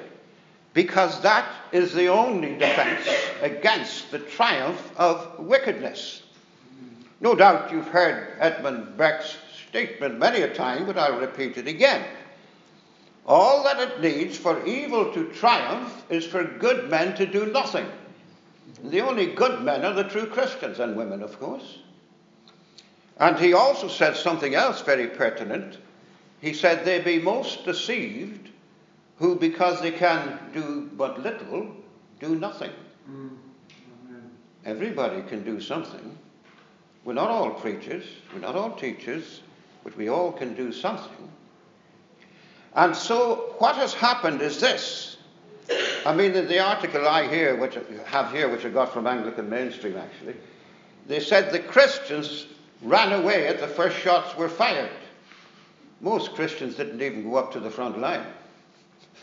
because 0.77 1.23
that 1.23 1.51
is 1.73 1.95
the 1.95 2.09
only 2.09 2.53
defense 2.53 3.09
against 3.41 4.11
the 4.11 4.19
triumph 4.19 4.93
of 4.99 5.39
wickedness. 5.39 6.23
No 7.23 7.35
doubt 7.35 7.73
you've 7.73 7.89
heard 7.89 8.35
Edmund 8.39 8.95
Burke's 8.99 9.39
statement 9.71 10.19
many 10.19 10.43
a 10.43 10.53
time, 10.53 10.85
but 10.85 10.99
I'll 10.99 11.19
repeat 11.19 11.57
it 11.57 11.67
again. 11.67 12.05
All 13.25 13.65
that 13.65 13.81
it 13.81 14.03
needs 14.03 14.37
for 14.37 14.67
evil 14.67 15.15
to 15.15 15.33
triumph 15.33 16.05
is 16.11 16.27
for 16.27 16.45
good 16.45 16.91
men 16.91 17.17
to 17.17 17.25
do 17.25 17.47
nothing. 17.47 17.87
The 18.85 19.01
only 19.01 19.29
good 19.33 19.63
men 19.63 19.83
are 19.83 19.95
the 19.95 20.05
true 20.05 20.27
Christians 20.27 20.79
and 20.79 20.95
women, 20.95 21.23
of 21.23 21.41
course. 21.41 21.79
And 23.17 23.39
he 23.39 23.55
also 23.55 23.89
said 23.89 24.15
something 24.15 24.55
else 24.55 24.83
very 24.83 25.07
pertinent. 25.07 25.79
He 26.43 26.53
said, 26.53 26.85
They 26.85 27.01
be 27.01 27.19
most 27.19 27.65
deceived 27.65 28.51
who, 29.19 29.35
because 29.37 29.81
they 29.81 29.91
can 29.91 30.39
do 30.53 30.91
but 30.97 31.23
little, 31.23 31.69
do 32.21 32.35
nothing. 32.35 32.71
Mm. 33.11 33.31
Everybody 34.65 35.23
can 35.23 35.45
do 35.45 35.61
something. 35.61 36.19
We're 37.05 37.15
not 37.15 37.31
all 37.31 37.51
preachers, 37.51 38.05
we're 38.35 38.41
not 38.41 38.57
all 38.57 38.73
teachers, 38.73 39.43
but 39.85 39.97
we 39.97 40.09
all 40.09 40.33
can 40.33 40.55
do 40.55 40.73
something. 40.73 41.31
And 42.75 42.95
so, 42.95 43.55
what 43.59 43.77
has 43.77 43.95
happened 43.95 44.43
is 44.43 44.61
this. 44.61 45.17
I 46.05 46.15
mean, 46.15 46.35
in 46.35 46.47
the 46.47 46.59
article 46.59 47.09
I 47.09 47.27
hear, 47.29 47.57
which 47.57 47.77
I 47.77 47.83
have 48.07 48.33
here, 48.33 48.49
which 48.49 48.65
I 48.65 48.69
got 48.69 48.93
from 48.93 49.07
Anglican 49.07 49.49
Mainstream 49.49 49.97
actually, 49.97 50.35
they 51.07 51.21
said 51.21 51.53
the 51.53 51.61
Christians 51.61 52.47
ran 52.83 53.13
away 53.13 53.47
at 53.47 53.61
the 53.61 53.69
first 53.69 53.97
shots 53.97 54.37
were 54.37 54.49
fired. 54.49 54.91
Most 56.01 56.35
Christians 56.35 56.75
didn't 56.75 57.01
even 57.01 57.23
go 57.23 57.37
up 57.37 57.53
to 57.53 57.61
the 57.61 57.71
front 57.71 57.99
line. 57.99 58.27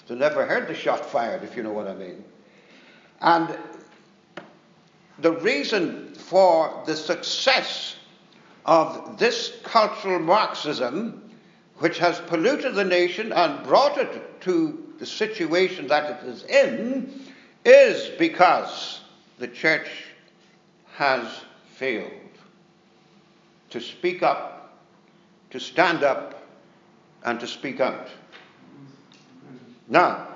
They 0.07 0.15
never 0.15 0.45
heard 0.45 0.67
the 0.67 0.75
shot 0.75 1.05
fired, 1.05 1.43
if 1.43 1.55
you 1.55 1.63
know 1.63 1.71
what 1.71 1.87
I 1.87 1.95
mean. 1.95 2.23
And 3.21 3.57
the 5.19 5.31
reason 5.31 6.13
for 6.15 6.83
the 6.85 6.95
success 6.95 7.95
of 8.65 9.17
this 9.17 9.53
cultural 9.63 10.19
Marxism, 10.19 11.29
which 11.77 11.99
has 11.99 12.19
polluted 12.21 12.75
the 12.75 12.83
nation 12.83 13.31
and 13.31 13.63
brought 13.63 13.97
it 13.97 14.41
to 14.41 14.93
the 14.99 15.05
situation 15.05 15.87
that 15.87 16.23
it 16.23 16.27
is 16.27 16.43
in, 16.45 17.21
is 17.65 18.09
because 18.17 19.01
the 19.39 19.47
church 19.47 19.87
has 20.95 21.25
failed 21.75 22.11
to 23.69 23.81
speak 23.81 24.21
up, 24.21 24.77
to 25.49 25.59
stand 25.59 26.03
up, 26.03 26.43
and 27.23 27.39
to 27.39 27.47
speak 27.47 27.79
out. 27.79 28.07
Now, 29.93 30.27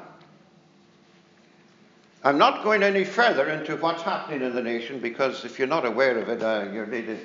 I'm 2.24 2.38
not 2.38 2.64
going 2.64 2.84
any 2.84 3.04
further 3.04 3.50
into 3.50 3.76
what's 3.78 4.04
happening 4.04 4.44
in 4.44 4.54
the 4.54 4.62
nation 4.62 5.00
because 5.00 5.46
if 5.46 5.58
you're 5.58 5.68
not 5.68 5.84
aware 5.84 6.20
of 6.20 6.30
it, 6.30 6.44
uh, 6.44 6.70
you're 6.72 6.86
really. 6.86 7.18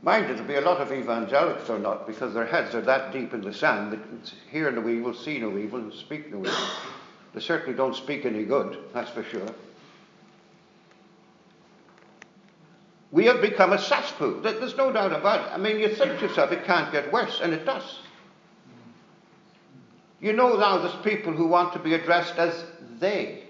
Mind, 0.00 0.30
it'll 0.30 0.46
be 0.46 0.54
a 0.54 0.62
lot 0.62 0.78
of 0.78 0.90
evangelicals 0.90 1.68
or 1.68 1.78
not 1.78 2.06
because 2.06 2.32
their 2.32 2.46
heads 2.46 2.74
are 2.74 2.80
that 2.80 3.12
deep 3.12 3.34
in 3.34 3.42
the 3.42 3.52
sand 3.52 3.92
that 3.92 4.32
hear 4.50 4.70
no 4.70 4.88
evil, 4.88 5.12
see 5.12 5.38
no 5.38 5.58
evil, 5.58 5.80
and 5.80 5.92
speak 5.92 6.32
no 6.32 6.38
evil. 6.38 6.68
They 7.34 7.40
certainly 7.40 7.76
don't 7.76 7.94
speak 7.94 8.24
any 8.24 8.44
good, 8.44 8.78
that's 8.94 9.10
for 9.10 9.22
sure. 9.24 9.48
We 13.10 13.26
have 13.26 13.42
become 13.42 13.74
a 13.74 13.78
cesspool. 13.78 14.40
There's 14.40 14.76
no 14.76 14.90
doubt 14.90 15.12
about 15.12 15.48
it. 15.48 15.52
I 15.52 15.58
mean, 15.58 15.78
you 15.80 15.88
think 15.88 16.18
to 16.20 16.28
yourself, 16.28 16.50
it 16.50 16.64
can't 16.64 16.90
get 16.92 17.12
worse, 17.12 17.40
and 17.42 17.52
it 17.52 17.66
does. 17.66 17.98
You 20.20 20.32
know 20.32 20.56
now 20.56 20.78
there's 20.78 20.94
people 21.04 21.32
who 21.32 21.46
want 21.46 21.72
to 21.74 21.78
be 21.78 21.94
addressed 21.94 22.36
as 22.38 22.64
they. 22.98 23.44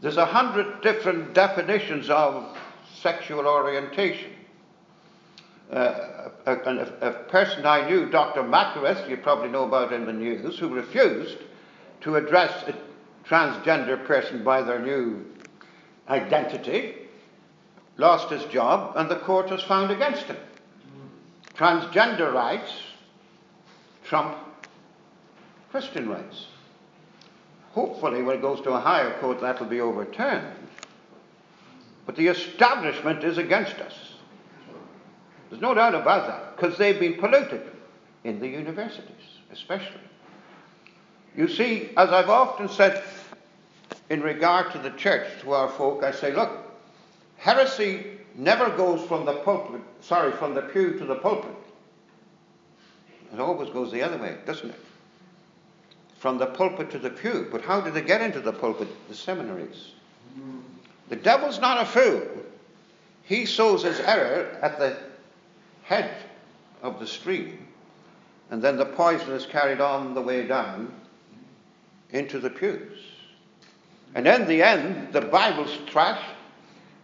There's 0.00 0.16
a 0.16 0.26
hundred 0.26 0.82
different 0.82 1.34
definitions 1.34 2.08
of 2.08 2.56
sexual 3.00 3.46
orientation. 3.46 4.32
Uh, 5.70 6.30
a, 6.46 6.52
a, 6.52 7.08
a, 7.08 7.12
person 7.24 7.66
I 7.66 7.88
knew, 7.88 8.08
Dr. 8.08 8.44
Mackereth, 8.44 9.08
you 9.08 9.16
probably 9.16 9.48
know 9.48 9.64
about 9.64 9.92
in 9.92 10.06
the 10.06 10.12
news, 10.12 10.58
who 10.58 10.68
refused 10.68 11.38
to 12.02 12.14
address 12.14 12.68
a 12.68 12.74
transgender 13.28 14.06
person 14.06 14.44
by 14.44 14.62
their 14.62 14.78
new 14.78 15.26
identity, 16.08 16.94
lost 17.96 18.30
his 18.30 18.44
job, 18.44 18.96
and 18.96 19.10
the 19.10 19.16
court 19.16 19.50
has 19.50 19.62
found 19.62 19.90
against 19.90 20.26
him. 20.26 20.36
Transgender 21.56 22.32
rights 22.32 22.72
trump 24.04 24.36
Christian 25.76 26.08
rights. 26.08 26.46
Hopefully, 27.72 28.22
when 28.22 28.36
it 28.36 28.40
goes 28.40 28.62
to 28.62 28.70
a 28.70 28.80
higher 28.80 29.20
court, 29.20 29.42
that 29.42 29.60
will 29.60 29.66
be 29.66 29.82
overturned. 29.82 30.56
But 32.06 32.16
the 32.16 32.28
establishment 32.28 33.22
is 33.22 33.36
against 33.36 33.74
us. 33.80 33.92
There's 35.50 35.60
no 35.60 35.74
doubt 35.74 35.94
about 35.94 36.28
that, 36.28 36.56
because 36.56 36.78
they've 36.78 36.98
been 36.98 37.20
polluted 37.20 37.60
in 38.24 38.40
the 38.40 38.48
universities, 38.48 39.10
especially. 39.52 40.00
You 41.36 41.46
see, 41.46 41.90
as 41.98 42.08
I've 42.08 42.30
often 42.30 42.70
said 42.70 43.04
in 44.08 44.22
regard 44.22 44.72
to 44.72 44.78
the 44.78 44.92
church, 44.92 45.28
to 45.42 45.52
our 45.52 45.68
folk, 45.68 46.02
I 46.02 46.12
say, 46.12 46.32
look, 46.32 46.52
heresy 47.36 48.12
never 48.34 48.74
goes 48.78 49.06
from 49.06 49.26
the 49.26 49.34
pulpit, 49.40 49.82
sorry, 50.00 50.32
from 50.32 50.54
the 50.54 50.62
pew 50.62 50.98
to 50.98 51.04
the 51.04 51.16
pulpit. 51.16 51.54
It 53.30 53.40
always 53.40 53.68
goes 53.68 53.92
the 53.92 54.00
other 54.00 54.16
way, 54.16 54.38
doesn't 54.46 54.70
it? 54.70 54.80
From 56.18 56.38
the 56.38 56.46
pulpit 56.46 56.90
to 56.90 56.98
the 56.98 57.10
pew. 57.10 57.48
But 57.50 57.62
how 57.62 57.80
did 57.80 57.94
they 57.94 58.02
get 58.02 58.20
into 58.20 58.40
the 58.40 58.52
pulpit? 58.52 58.88
The 59.08 59.14
seminaries. 59.14 59.92
The 61.08 61.16
devil's 61.16 61.60
not 61.60 61.80
a 61.80 61.86
fool. 61.86 62.22
He 63.22 63.46
sows 63.46 63.82
his 63.82 64.00
error 64.00 64.58
at 64.62 64.78
the 64.78 64.96
head 65.82 66.10
of 66.82 66.98
the 66.98 67.06
stream, 67.06 67.66
and 68.50 68.62
then 68.62 68.76
the 68.76 68.86
poison 68.86 69.32
is 69.32 69.46
carried 69.46 69.80
on 69.80 70.14
the 70.14 70.20
way 70.20 70.46
down 70.46 70.92
into 72.10 72.38
the 72.38 72.50
pews. 72.50 72.98
And 74.14 74.26
in 74.26 74.46
the 74.46 74.62
end, 74.62 75.12
the 75.12 75.20
Bible's 75.20 75.76
trash, 75.86 76.22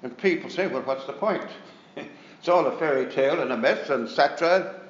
and 0.03 0.17
people 0.19 0.49
say, 0.51 0.67
well, 0.67 0.83
what's 0.83 1.05
the 1.07 1.13
point? 1.13 1.47
it's 1.97 2.49
all 2.49 2.67
a 2.67 2.77
fairy 2.79 3.07
tale 3.07 3.41
and 3.41 3.53
a 3.53 3.57
myth, 3.57 3.91
etc. 3.91 4.81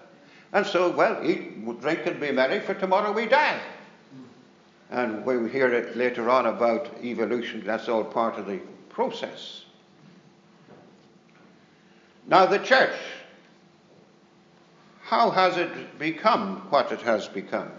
And 0.53 0.67
so, 0.67 0.91
well, 0.91 1.19
eat, 1.25 1.81
drink, 1.81 2.07
and 2.07 2.21
be 2.21 2.31
merry, 2.31 2.61
for 2.61 2.75
tomorrow 2.75 3.13
we 3.13 3.27
die. 3.27 3.59
And 4.93 5.25
we 5.25 5.49
hear 5.49 5.73
it 5.73 5.97
later 5.97 6.29
on 6.29 6.45
about 6.45 7.03
evolution, 7.03 7.63
that's 7.65 7.89
all 7.89 8.05
part 8.05 8.39
of 8.39 8.45
the 8.45 8.61
process. 8.91 9.65
Now, 12.27 12.45
the 12.45 12.59
church, 12.59 12.95
how 15.01 15.31
has 15.31 15.57
it 15.57 15.99
become 15.99 16.67
what 16.69 16.93
it 16.93 17.01
has 17.01 17.27
become? 17.27 17.71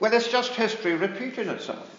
Well, 0.00 0.14
it's 0.14 0.28
just 0.28 0.52
history 0.52 0.94
repeating 0.94 1.48
itself. 1.48 1.90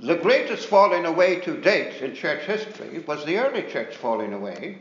The 0.00 0.16
greatest 0.16 0.66
falling 0.66 1.06
away 1.06 1.36
to 1.40 1.60
date 1.60 2.02
in 2.02 2.16
church 2.16 2.42
history 2.42 3.04
was 3.06 3.24
the 3.24 3.38
early 3.38 3.62
church 3.62 3.94
falling 3.94 4.32
away 4.32 4.78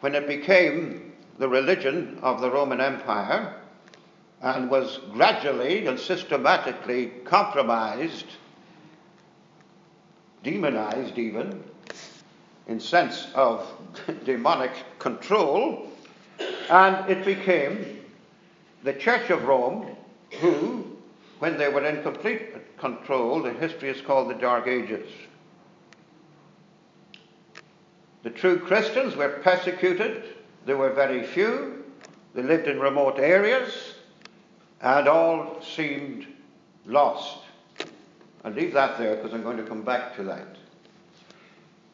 when 0.00 0.14
it 0.14 0.26
became 0.26 1.12
the 1.38 1.48
religion 1.48 2.18
of 2.22 2.40
the 2.40 2.50
Roman 2.50 2.80
Empire 2.80 3.60
and 4.44 4.68
was 4.68 5.00
gradually 5.10 5.86
and 5.86 5.98
systematically 5.98 7.06
compromised, 7.24 8.26
demonized 10.42 11.18
even, 11.18 11.64
in 12.68 12.78
sense 12.78 13.28
of 13.34 13.66
demonic 14.24 14.72
control, 14.98 15.88
and 16.68 17.10
it 17.10 17.24
became 17.24 18.04
the 18.82 18.92
Church 18.92 19.30
of 19.30 19.44
Rome, 19.44 19.96
who, 20.40 20.94
when 21.38 21.56
they 21.56 21.70
were 21.70 21.84
in 21.86 22.02
complete 22.02 22.76
control, 22.76 23.42
the 23.42 23.52
history 23.54 23.88
is 23.88 24.02
called 24.02 24.28
the 24.28 24.34
Dark 24.34 24.66
Ages. 24.66 25.08
The 28.24 28.30
true 28.30 28.58
Christians 28.58 29.16
were 29.16 29.40
persecuted. 29.42 30.24
There 30.66 30.76
were 30.76 30.92
very 30.92 31.22
few. 31.22 31.82
They 32.34 32.42
lived 32.42 32.68
in 32.68 32.78
remote 32.78 33.18
areas 33.18 33.93
and 34.80 35.08
all 35.08 35.60
seemed 35.62 36.26
lost. 36.86 37.38
I'll 38.44 38.52
leave 38.52 38.74
that 38.74 38.98
there 38.98 39.16
because 39.16 39.32
I'm 39.32 39.42
going 39.42 39.56
to 39.56 39.62
come 39.62 39.82
back 39.82 40.16
to 40.16 40.22
that. 40.24 40.56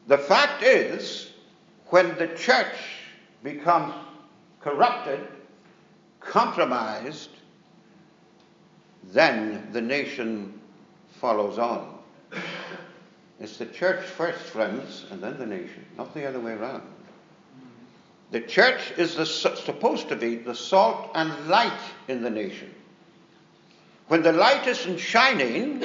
The 0.07 0.17
fact 0.17 0.63
is, 0.63 1.31
when 1.87 2.15
the 2.17 2.27
church 2.35 2.75
becomes 3.43 3.93
corrupted, 4.59 5.19
compromised, 6.19 7.29
then 9.05 9.67
the 9.71 9.81
nation 9.81 10.59
follows 11.19 11.57
on. 11.57 11.97
It's 13.39 13.57
the 13.57 13.65
church 13.65 14.03
first, 14.03 14.39
friends, 14.39 15.05
and 15.09 15.21
then 15.21 15.37
the 15.39 15.45
nation, 15.45 15.85
not 15.97 16.13
the 16.13 16.27
other 16.27 16.39
way 16.39 16.53
around. 16.53 16.83
The 18.31 18.39
church 18.39 18.93
is 18.97 19.15
the, 19.15 19.25
supposed 19.25 20.07
to 20.09 20.15
be 20.15 20.35
the 20.35 20.55
salt 20.55 21.11
and 21.15 21.47
light 21.47 21.79
in 22.07 22.23
the 22.23 22.29
nation. 22.29 22.73
When 24.07 24.23
the 24.23 24.31
light 24.31 24.67
isn't 24.67 24.99
shining 24.99 25.83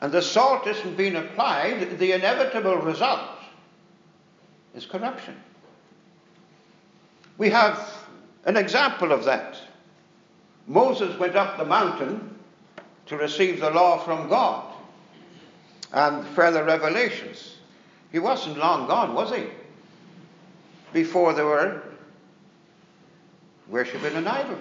and 0.00 0.12
the 0.12 0.22
salt 0.22 0.66
isn't 0.66 0.96
being 0.96 1.16
applied, 1.16 1.98
the 1.98 2.12
inevitable 2.12 2.76
result 2.76 3.20
is 4.74 4.86
corruption. 4.86 5.36
We 7.36 7.50
have 7.50 8.06
an 8.44 8.56
example 8.56 9.12
of 9.12 9.24
that. 9.24 9.58
Moses 10.66 11.18
went 11.18 11.36
up 11.36 11.58
the 11.58 11.64
mountain 11.64 12.38
to 13.06 13.16
receive 13.16 13.60
the 13.60 13.70
law 13.70 13.98
from 13.98 14.28
God 14.28 14.72
and 15.92 16.26
further 16.28 16.64
revelations. 16.64 17.56
He 18.10 18.18
wasn't 18.18 18.58
long 18.58 18.86
gone, 18.86 19.14
was 19.14 19.34
he? 19.34 19.44
Before 20.92 21.32
they 21.32 21.42
were 21.42 21.82
worshipping 23.68 24.14
an 24.14 24.26
idol. 24.26 24.58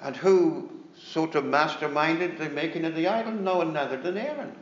And 0.00 0.16
who 0.16 0.70
sort 0.98 1.34
of 1.34 1.44
masterminded 1.44 2.38
the 2.38 2.48
making 2.48 2.84
of 2.84 2.94
the 2.94 3.08
idol? 3.08 3.32
No 3.32 3.58
one 3.58 3.76
other 3.76 3.96
than 3.96 4.16
Aaron. 4.16 4.54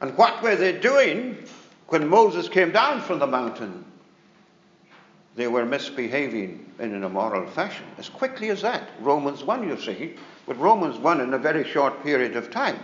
And 0.00 0.16
what 0.16 0.42
were 0.42 0.56
they 0.56 0.78
doing 0.78 1.36
when 1.88 2.06
Moses 2.06 2.48
came 2.48 2.70
down 2.70 3.00
from 3.00 3.18
the 3.18 3.26
mountain? 3.26 3.84
They 5.34 5.48
were 5.48 5.64
misbehaving 5.64 6.72
in 6.78 6.94
an 6.94 7.04
immoral 7.04 7.48
fashion. 7.50 7.84
As 7.96 8.08
quickly 8.08 8.50
as 8.50 8.62
that. 8.62 8.88
Romans 9.00 9.44
1, 9.44 9.68
you 9.68 9.80
see. 9.80 10.14
But 10.46 10.58
Romans 10.58 10.98
1 10.98 11.20
in 11.20 11.34
a 11.34 11.38
very 11.38 11.64
short 11.64 12.02
period 12.02 12.36
of 12.36 12.50
time. 12.50 12.78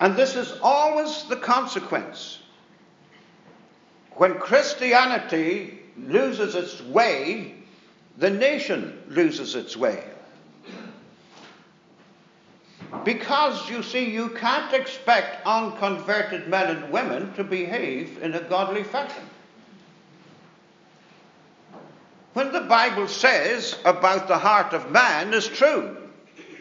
And 0.00 0.16
this 0.16 0.34
is 0.34 0.58
always 0.62 1.24
the 1.24 1.36
consequence. 1.36 2.38
When 4.20 4.38
Christianity 4.38 5.78
loses 5.96 6.54
its 6.54 6.82
way, 6.82 7.54
the 8.18 8.28
nation 8.28 9.02
loses 9.08 9.54
its 9.54 9.78
way. 9.78 10.04
Because, 13.02 13.70
you 13.70 13.82
see, 13.82 14.10
you 14.10 14.28
can't 14.28 14.74
expect 14.74 15.46
unconverted 15.46 16.48
men 16.48 16.76
and 16.76 16.92
women 16.92 17.32
to 17.32 17.44
behave 17.44 18.22
in 18.22 18.34
a 18.34 18.42
godly 18.42 18.82
fashion. 18.82 19.22
When 22.34 22.52
the 22.52 22.60
Bible 22.60 23.08
says 23.08 23.74
about 23.86 24.28
the 24.28 24.36
heart 24.36 24.74
of 24.74 24.90
man 24.90 25.32
is 25.32 25.48
true, 25.48 25.96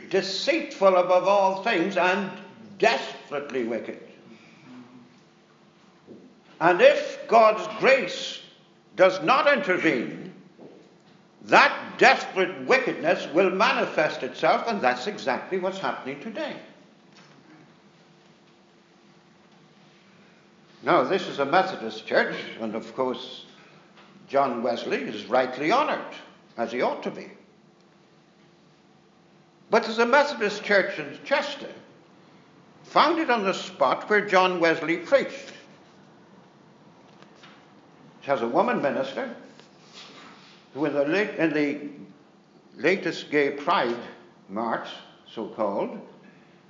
deceitful 0.09 0.95
above 0.95 1.27
all 1.27 1.61
things 1.63 1.97
and 1.97 2.31
desperately 2.77 3.65
wicked. 3.65 3.99
And 6.61 6.79
if 6.79 7.18
God's 7.29 7.65
grace 7.79 8.41
does 8.95 9.21
not 9.21 9.51
intervene, 9.51 10.33
that 11.43 11.97
desperate 11.97 12.67
wickedness 12.67 13.31
will 13.33 13.51
manifest 13.51 14.23
itself, 14.23 14.65
and 14.67 14.81
that's 14.81 15.07
exactly 15.07 15.59
what's 15.59 15.77
happening 15.77 16.19
today. 16.19 16.55
Now, 20.83 21.03
this 21.03 21.27
is 21.27 21.39
a 21.39 21.45
Methodist 21.45 22.05
church, 22.05 22.35
and 22.59 22.73
of 22.75 22.93
course, 22.95 23.45
John 24.27 24.63
Wesley 24.63 24.97
is 24.97 25.25
rightly 25.25 25.71
honoured, 25.71 26.13
as 26.57 26.71
he 26.71 26.81
ought 26.81 27.03
to 27.03 27.11
be. 27.11 27.29
But 29.69 29.83
there's 29.83 29.99
a 29.99 30.05
Methodist 30.05 30.63
church 30.63 30.97
in 30.97 31.17
Chester, 31.23 31.69
founded 32.83 33.29
on 33.29 33.43
the 33.43 33.53
spot 33.53 34.09
where 34.09 34.25
John 34.25 34.59
Wesley 34.59 34.97
preached. 34.97 35.53
Has 38.29 38.43
a 38.43 38.47
woman 38.47 38.79
minister 38.79 39.35
who, 40.75 40.85
in 40.85 40.93
the, 40.93 41.03
late, 41.03 41.31
in 41.39 41.51
the 41.51 41.89
latest 42.79 43.31
Gay 43.31 43.49
Pride 43.49 43.97
March, 44.49 44.87
so 45.27 45.47
called, 45.47 45.99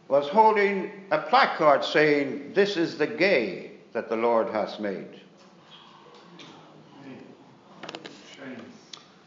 was 0.07 0.29
holding 0.29 0.89
a 1.11 1.17
placard 1.17 1.83
saying, 1.83 2.53
This 2.53 2.77
is 2.77 2.97
the 2.97 3.07
gay 3.07 3.71
that 3.91 4.07
the 4.07 4.15
Lord 4.15 4.47
has 4.53 4.79
made. 4.79 5.19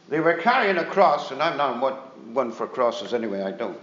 They 0.08 0.20
were 0.20 0.38
carrying 0.38 0.78
a 0.78 0.86
cross, 0.86 1.32
and 1.32 1.42
I'm 1.42 1.58
not 1.58 2.16
one 2.28 2.50
for 2.50 2.66
crosses 2.66 3.12
anyway, 3.12 3.42
I 3.42 3.50
don't. 3.50 3.78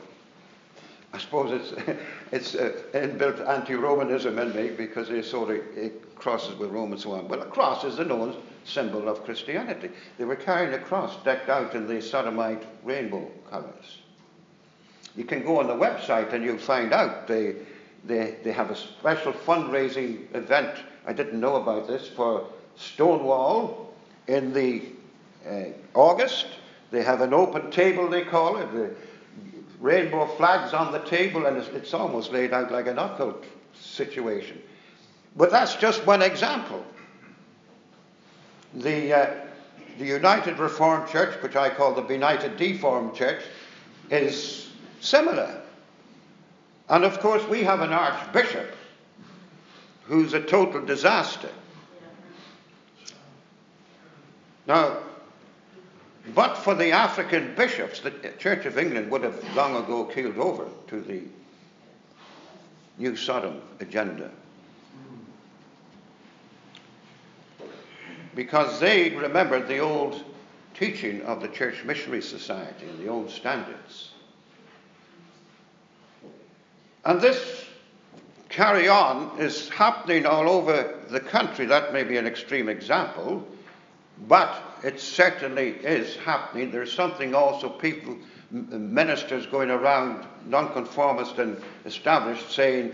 I 1.12 1.18
suppose 1.18 1.52
it's, 1.52 2.00
it's 2.32 2.56
uh, 2.56 2.72
inbuilt 2.94 3.48
anti 3.48 3.74
Romanism 3.74 4.38
in 4.40 4.56
me 4.56 4.70
because 4.70 5.10
it 5.10 5.26
sort 5.26 5.50
of 5.50 5.58
it 5.78 6.16
crosses 6.16 6.58
with 6.58 6.72
Rome 6.72 6.92
and 6.92 7.02
so 7.02 7.14
on. 7.14 7.28
Well, 7.28 7.42
a 7.42 7.46
cross 7.46 7.84
is 7.84 7.98
the 7.98 8.06
known 8.06 8.36
symbol 8.66 9.08
of 9.10 9.24
Christianity. 9.24 9.90
They 10.18 10.26
were 10.26 10.36
carrying 10.36 10.74
a 10.74 10.80
cross 10.80 11.16
decked 11.24 11.50
out 11.50 11.76
in 11.76 11.88
the 11.88 12.02
sodomite 12.02 12.64
rainbow 12.84 13.32
colours. 13.50 14.00
You 15.16 15.24
can 15.24 15.44
go 15.44 15.60
on 15.60 15.68
the 15.68 15.74
website 15.74 16.34
and 16.34 16.44
you'll 16.44 16.58
find 16.58 16.94
out 16.94 17.28
they, 17.28 17.56
they, 18.06 18.36
they 18.44 18.52
have 18.52 18.70
a 18.70 18.76
special 18.76 19.34
fundraising 19.34 20.34
event. 20.36 20.78
I 21.08 21.14
didn't 21.14 21.40
know 21.40 21.56
about 21.56 21.88
this 21.88 22.08
for 22.08 22.48
Stonewall 22.78 23.94
in 24.28 24.54
the 24.54 24.84
uh, 25.50 25.64
August. 25.96 26.48
They 26.92 27.04
have 27.04 27.22
an 27.22 27.34
open 27.34 27.72
table, 27.72 28.08
they 28.08 28.24
call 28.24 28.58
it. 28.58 28.98
Rainbow 29.80 30.26
flags 30.26 30.74
on 30.74 30.92
the 30.92 31.00
table, 31.00 31.46
and 31.46 31.58
it's, 31.58 31.68
it's 31.70 31.94
almost 31.94 32.32
laid 32.32 32.54
out 32.54 32.72
like 32.72 32.88
an 32.88 33.00
occult 33.00 33.44
situation. 33.74 34.62
But 35.36 35.52
that's 35.52 35.76
just 35.76 36.06
one 36.06 36.22
example. 36.22 36.84
The, 38.74 39.14
uh, 39.14 39.34
the 39.98 40.06
United 40.06 40.60
Reformed 40.60 41.10
Church, 41.10 41.42
which 41.42 41.56
I 41.56 41.70
call 41.70 41.94
the 41.94 42.02
Benighted 42.02 42.58
Deformed 42.58 43.16
Church, 43.16 43.42
is 44.10 44.70
similar. 45.00 45.62
And 46.90 47.04
of 47.04 47.20
course, 47.20 47.46
we 47.48 47.64
have 47.64 47.82
an 47.82 47.94
archbishop 47.94 48.76
who's 50.06 50.34
a 50.34 50.42
total 50.42 50.82
disaster. 50.82 51.50
Now, 54.68 54.98
but 56.36 56.56
for 56.56 56.76
the 56.76 56.92
African 56.92 57.56
bishops, 57.56 58.00
the 58.00 58.12
Church 58.38 58.66
of 58.66 58.78
England 58.78 59.10
would 59.12 59.24
have 59.24 59.56
long 59.56 59.76
ago 59.76 60.06
keeled 60.06 60.38
over 60.38 60.68
to 60.88 61.02
the 61.02 61.22
New 62.98 63.16
Sodom 63.16 63.62
agenda. 63.80 64.32
because 68.40 68.80
they 68.80 69.10
remembered 69.10 69.68
the 69.68 69.80
old 69.80 70.24
teaching 70.74 71.22
of 71.24 71.42
the 71.42 71.48
Church 71.50 71.84
Missionary 71.84 72.22
Society 72.22 72.88
and 72.88 72.98
the 72.98 73.10
old 73.10 73.30
standards. 73.30 74.12
And 77.04 77.20
this 77.20 77.66
carry 78.48 78.88
on 78.88 79.38
is 79.40 79.68
happening 79.68 80.26
all 80.26 80.50
over 80.50 81.00
the 81.10 81.20
country. 81.20 81.66
That 81.66 81.92
may 81.92 82.04
be 82.04 82.16
an 82.16 82.26
extreme 82.26 82.70
example, 82.70 83.46
but 84.28 84.62
it 84.84 85.00
certainly 85.00 85.70
is 85.70 86.16
happening. 86.18 86.72
There's 86.72 86.94
something 86.94 87.34
also 87.34 87.70
people, 87.70 88.18
ministers 88.52 89.46
going 89.46 89.70
around, 89.70 90.26
nonconformist 90.46 91.38
and 91.38 91.62
established, 91.86 92.52
saying 92.52 92.94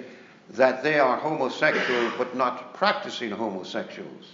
that 0.51 0.83
they 0.83 0.99
are 0.99 1.17
homosexual 1.17 2.11
but 2.17 2.35
not 2.35 2.73
practicing 2.73 3.31
homosexuals. 3.31 4.31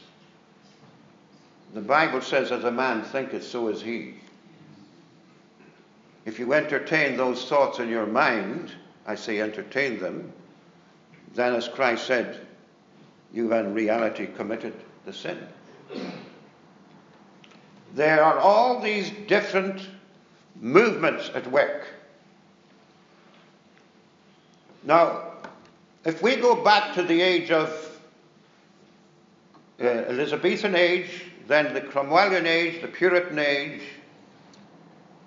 The 1.73 1.81
Bible 1.81 2.21
says, 2.21 2.51
as 2.51 2.65
a 2.65 2.71
man 2.71 3.03
thinketh, 3.03 3.45
so 3.45 3.69
is 3.69 3.81
he. 3.81 4.15
If 6.25 6.37
you 6.37 6.53
entertain 6.53 7.15
those 7.15 7.45
thoughts 7.45 7.79
in 7.79 7.87
your 7.87 8.05
mind, 8.05 8.73
I 9.07 9.15
say 9.15 9.39
entertain 9.39 9.99
them, 9.99 10.33
then 11.33 11.55
as 11.55 11.67
Christ 11.69 12.05
said, 12.05 12.45
you 13.33 13.49
have 13.49 13.65
in 13.65 13.73
reality 13.73 14.27
committed 14.27 14.73
the 15.05 15.13
sin. 15.13 15.39
There 17.93 18.23
are 18.23 18.37
all 18.37 18.79
these 18.79 19.11
different 19.27 19.87
movements 20.59 21.29
at 21.33 21.49
work. 21.51 21.87
Now, 24.83 25.23
if 26.05 26.23
we 26.23 26.35
go 26.35 26.55
back 26.63 26.95
to 26.95 27.03
the 27.03 27.21
age 27.21 27.51
of 27.51 27.69
uh, 29.79 29.83
Elizabethan 29.83 30.75
age, 30.75 31.25
then 31.47 31.73
the 31.73 31.81
Cromwellian 31.81 32.45
age, 32.45 32.81
the 32.81 32.87
Puritan 32.87 33.39
age, 33.39 33.81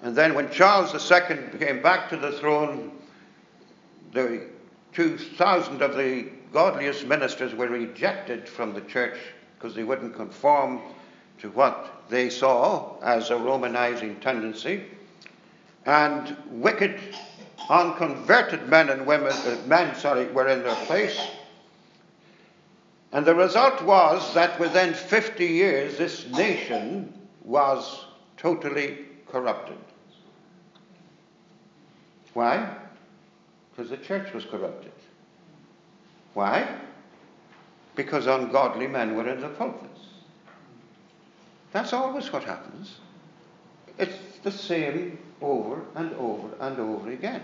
and 0.02 0.14
then 0.14 0.34
when 0.34 0.50
Charles 0.50 0.92
II 1.10 1.58
came 1.58 1.82
back 1.82 2.08
to 2.10 2.16
the 2.16 2.32
throne, 2.32 2.92
the 4.12 4.42
2,000 4.92 5.82
of 5.82 5.96
the 5.96 6.28
godliest 6.52 7.06
ministers 7.06 7.54
were 7.54 7.68
rejected 7.68 8.48
from 8.48 8.74
the 8.74 8.80
church 8.82 9.18
because 9.56 9.74
they 9.74 9.82
wouldn't 9.82 10.14
conform 10.14 10.80
to 11.40 11.48
what 11.50 11.93
they 12.08 12.30
saw 12.30 12.98
as 13.02 13.30
a 13.30 13.34
Romanizing 13.34 14.20
tendency. 14.20 14.84
And 15.86 16.36
wicked, 16.50 16.98
unconverted 17.68 18.68
men 18.68 18.90
and 18.90 19.06
women, 19.06 19.32
uh, 19.32 19.58
men, 19.66 19.94
sorry, 19.94 20.26
were 20.26 20.48
in 20.48 20.62
their 20.62 20.74
place. 20.86 21.18
And 23.12 23.24
the 23.24 23.34
result 23.34 23.80
was 23.82 24.34
that 24.34 24.58
within 24.58 24.92
50 24.92 25.46
years, 25.46 25.98
this 25.98 26.26
nation 26.28 27.12
was 27.44 28.06
totally 28.36 28.98
corrupted. 29.28 29.76
Why? 32.32 32.68
Because 33.70 33.90
the 33.90 33.96
church 33.98 34.32
was 34.32 34.44
corrupted. 34.44 34.92
Why? 36.34 36.76
Because 37.94 38.26
ungodly 38.26 38.88
men 38.88 39.14
were 39.14 39.28
in 39.28 39.40
the 39.40 39.48
pulpits. 39.48 39.93
That's 41.74 41.92
always 41.92 42.32
what 42.32 42.44
happens. 42.44 42.98
It's 43.98 44.16
the 44.44 44.52
same 44.52 45.18
over 45.42 45.82
and 45.96 46.14
over 46.14 46.48
and 46.60 46.78
over 46.78 47.10
again. 47.10 47.42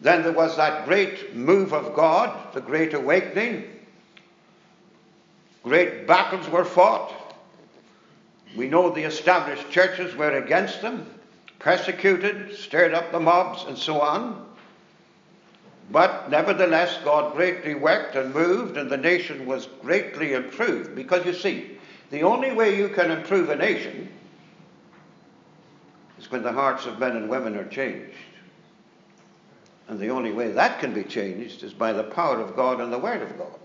Then 0.00 0.24
there 0.24 0.32
was 0.32 0.56
that 0.56 0.84
great 0.84 1.36
move 1.36 1.72
of 1.72 1.94
God, 1.94 2.52
the 2.52 2.60
Great 2.60 2.92
Awakening. 2.92 3.64
Great 5.62 6.08
battles 6.08 6.48
were 6.48 6.64
fought. 6.64 7.14
We 8.56 8.68
know 8.68 8.90
the 8.90 9.04
established 9.04 9.70
churches 9.70 10.16
were 10.16 10.36
against 10.36 10.82
them, 10.82 11.06
persecuted, 11.60 12.56
stirred 12.56 12.94
up 12.94 13.12
the 13.12 13.20
mobs, 13.20 13.64
and 13.68 13.78
so 13.78 14.00
on. 14.00 14.44
But 15.88 16.30
nevertheless, 16.30 16.98
God 17.04 17.36
greatly 17.36 17.76
worked 17.76 18.16
and 18.16 18.34
moved, 18.34 18.76
and 18.76 18.90
the 18.90 18.96
nation 18.96 19.46
was 19.46 19.68
greatly 19.82 20.32
improved. 20.32 20.96
Because 20.96 21.24
you 21.24 21.32
see, 21.32 21.78
the 22.14 22.22
only 22.22 22.52
way 22.52 22.76
you 22.76 22.88
can 22.90 23.10
improve 23.10 23.50
a 23.50 23.56
nation 23.56 24.08
is 26.16 26.30
when 26.30 26.44
the 26.44 26.52
hearts 26.52 26.86
of 26.86 27.00
men 27.00 27.16
and 27.16 27.28
women 27.28 27.56
are 27.56 27.66
changed. 27.66 28.14
And 29.88 29.98
the 29.98 30.10
only 30.10 30.30
way 30.30 30.52
that 30.52 30.78
can 30.78 30.94
be 30.94 31.02
changed 31.02 31.64
is 31.64 31.74
by 31.74 31.92
the 31.92 32.04
power 32.04 32.40
of 32.40 32.54
God 32.54 32.80
and 32.80 32.92
the 32.92 32.98
Word 33.00 33.20
of 33.20 33.36
God. 33.36 33.58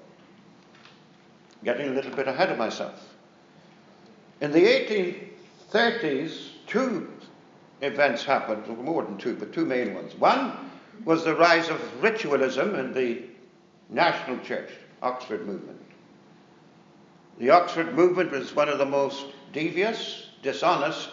Getting 1.63 1.89
a 1.89 1.93
little 1.93 2.15
bit 2.15 2.27
ahead 2.27 2.49
of 2.49 2.57
myself. 2.57 3.13
In 4.41 4.51
the 4.51 4.65
1830s, 5.71 6.49
two 6.65 7.07
events 7.81 8.23
happened, 8.23 8.67
more 8.79 9.03
than 9.03 9.19
two, 9.19 9.35
but 9.35 9.53
two 9.53 9.65
main 9.65 9.93
ones. 9.93 10.15
One 10.15 10.71
was 11.05 11.23
the 11.23 11.35
rise 11.35 11.69
of 11.69 12.01
ritualism 12.01 12.73
in 12.73 12.93
the 12.93 13.21
National 13.89 14.39
Church, 14.39 14.71
Oxford 15.03 15.45
movement. 15.45 15.79
The 17.39 17.51
Oxford 17.51 17.95
movement 17.95 18.31
was 18.31 18.53
one 18.53 18.67
of 18.67 18.79
the 18.79 18.85
most 18.85 19.25
devious, 19.53 20.27
dishonest, 20.43 21.09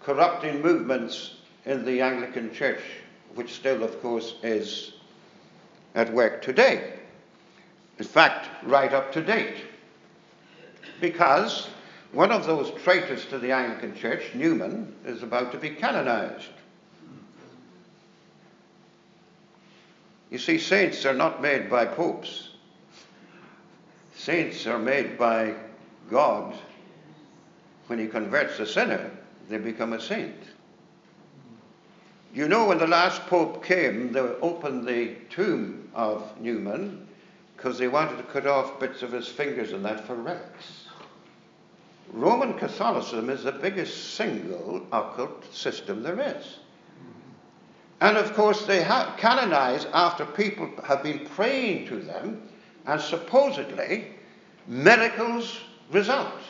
corrupting 0.00 0.62
movements 0.62 1.34
in 1.66 1.84
the 1.84 2.00
Anglican 2.02 2.54
Church, 2.54 2.80
which 3.34 3.52
still, 3.52 3.82
of 3.82 4.00
course, 4.00 4.36
is 4.44 4.92
at 5.96 6.12
work 6.12 6.40
today. 6.40 6.94
In 7.98 8.04
fact, 8.04 8.48
right 8.64 8.92
up 8.92 9.10
to 9.12 9.22
date. 9.22 9.56
Because 11.00 11.68
one 12.12 12.30
of 12.30 12.46
those 12.46 12.70
traitors 12.82 13.24
to 13.26 13.38
the 13.40 13.50
Anglican 13.50 13.96
Church, 13.96 14.22
Newman, 14.34 14.94
is 15.04 15.24
about 15.24 15.50
to 15.50 15.58
be 15.58 15.70
canonized. 15.70 16.46
You 20.30 20.38
see, 20.38 20.58
saints 20.58 21.04
are 21.04 21.14
not 21.14 21.42
made 21.42 21.68
by 21.68 21.86
popes. 21.86 22.50
Saints 24.24 24.66
are 24.66 24.78
made 24.78 25.18
by 25.18 25.54
God. 26.10 26.54
When 27.88 27.98
He 27.98 28.06
converts 28.06 28.58
a 28.58 28.66
sinner, 28.66 29.10
they 29.50 29.58
become 29.58 29.92
a 29.92 30.00
saint. 30.00 30.40
You 32.32 32.48
know, 32.48 32.64
when 32.64 32.78
the 32.78 32.86
last 32.86 33.26
pope 33.26 33.62
came, 33.62 34.12
they 34.12 34.20
opened 34.20 34.88
the 34.88 35.16
tomb 35.28 35.90
of 35.94 36.40
Newman 36.40 37.06
because 37.54 37.76
they 37.76 37.86
wanted 37.86 38.16
to 38.16 38.22
cut 38.22 38.46
off 38.46 38.80
bits 38.80 39.02
of 39.02 39.12
his 39.12 39.28
fingers 39.28 39.72
and 39.72 39.84
that 39.84 40.06
for 40.06 40.14
relics. 40.14 40.86
Roman 42.10 42.54
Catholicism 42.54 43.28
is 43.28 43.44
the 43.44 43.52
biggest 43.52 44.14
single 44.14 44.86
occult 44.90 45.54
system 45.54 46.02
there 46.02 46.38
is. 46.38 46.60
And 48.00 48.16
of 48.16 48.32
course, 48.32 48.64
they 48.64 48.82
ha- 48.82 49.14
canonize 49.18 49.84
after 49.92 50.24
people 50.24 50.70
have 50.84 51.02
been 51.02 51.26
praying 51.26 51.88
to 51.88 52.00
them, 52.00 52.48
and 52.86 53.00
supposedly 53.00 54.06
miracles 54.66 55.60
result. 55.90 56.40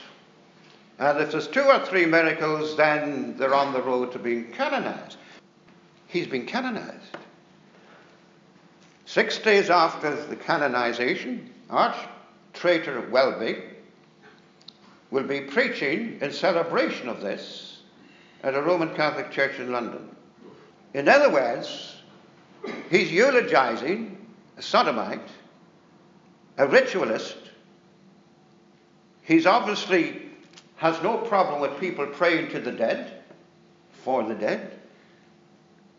And 0.99 1.21
if 1.21 1.33
there's 1.33 1.49
two 1.49 1.63
or 1.63 1.85
three 1.85 2.07
miracles, 2.07 2.77
then 2.77 3.37
they're 3.37 3.55
on 3.55 3.73
the 3.73 3.83
road 3.83 4.13
to 4.13 4.19
being 4.19 4.53
canonized. 4.53 5.17
He's 6.07 6.27
been 6.27 6.47
canonized. 6.47 7.17
Six 9.07 9.39
days 9.39 9.71
after 9.71 10.15
the 10.27 10.37
canonization, 10.37 11.51
Arch 11.69 11.97
Traitor 12.53 13.01
Welby 13.11 13.57
will 15.11 15.25
be 15.25 15.41
preaching 15.43 16.19
in 16.21 16.33
celebration 16.33 17.09
of 17.09 17.21
this 17.21 17.83
at 18.43 18.55
a 18.55 18.63
Roman 18.63 18.95
Catholic 18.95 19.31
church 19.31 19.59
in 19.59 19.73
London. 19.73 20.09
In 20.95 21.09
other 21.09 21.31
words, 21.31 21.97
he's 22.91 23.11
eulogizing 23.11 24.17
a 24.57 24.63
sodomite, 24.63 25.29
a 26.57 26.67
ritualist. 26.67 27.37
He's 29.23 29.47
obviously 29.47 30.23
has 30.77 31.03
no 31.03 31.19
problem 31.19 31.61
with 31.61 31.81
people 31.81 32.07
praying 32.07 32.51
to 32.51 32.61
the 32.61 32.73
dead, 32.73 33.23
for 34.03 34.23
the 34.23 34.35
dead, 34.35 34.79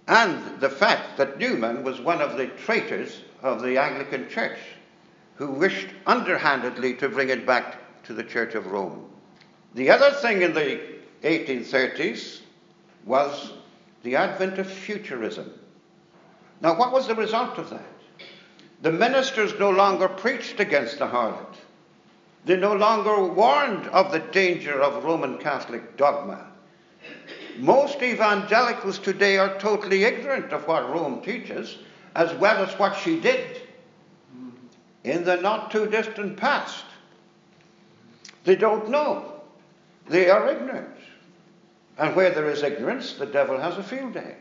and 0.08 0.60
the 0.60 0.70
fact 0.70 1.18
that 1.18 1.40
Newman 1.40 1.84
was 1.84 2.00
one 2.00 2.22
of 2.22 2.38
the 2.38 2.48
traitors 2.48 3.22
of 3.42 3.62
the 3.62 3.78
Anglican 3.78 4.30
Church 4.30 4.60
who 5.36 5.52
wished 5.52 5.88
underhandedly 6.06 6.94
to 6.96 7.10
bring 7.10 7.30
it 7.30 7.46
back 7.46 8.04
to 8.04 8.14
the 8.14 8.24
Church 8.24 8.56
of 8.56 8.68
Rome. 8.68 9.10
The 9.74 9.90
other 9.90 10.12
thing 10.12 10.42
in 10.42 10.54
the 10.54 10.80
1830s 11.24 12.42
was 13.06 13.54
the 14.04 14.16
advent 14.16 14.60
of 14.60 14.70
futurism. 14.70 15.52
Now, 16.62 16.78
what 16.78 16.94
was 16.94 17.08
the 17.08 17.16
result 17.16 17.58
of 17.58 17.70
that? 17.72 17.95
The 18.82 18.92
ministers 18.92 19.58
no 19.60 19.70
longer 19.70 20.08
preached 20.08 20.60
against 20.60 21.00
the 21.00 21.08
harlot. 21.08 21.56
They 22.46 22.58
no 22.58 22.74
longer 22.74 23.24
warned 23.24 23.88
of 23.88 24.12
the 24.12 24.20
danger 24.20 24.82
of 24.82 25.04
Roman 25.04 25.38
Catholic 25.40 25.98
dogma. 25.98 26.46
Most 27.58 28.02
evangelicals 28.04 29.00
today 29.00 29.38
are 29.38 29.58
totally 29.58 30.04
ignorant 30.04 30.52
of 30.52 30.68
what 30.68 30.90
Rome 30.90 31.22
teaches, 31.22 31.78
as 32.16 32.34
well 32.36 32.64
as 32.64 32.78
what 32.78 32.98
she 32.98 33.20
did 33.20 33.62
in 35.04 35.24
the 35.24 35.38
not 35.38 35.72
too 35.72 35.86
distant 35.88 36.38
past. 36.38 36.84
They 38.44 38.56
don't 38.56 38.90
know. 38.90 39.42
They 40.08 40.30
are 40.30 40.50
ignorant. 40.50 40.90
And 41.98 42.16
where 42.16 42.32
there 42.32 42.50
is 42.50 42.62
ignorance, 42.62 43.14
the 43.14 43.26
devil 43.26 43.60
has 43.60 43.78
a 43.78 43.84
field 43.84 44.14
day. 44.14 44.36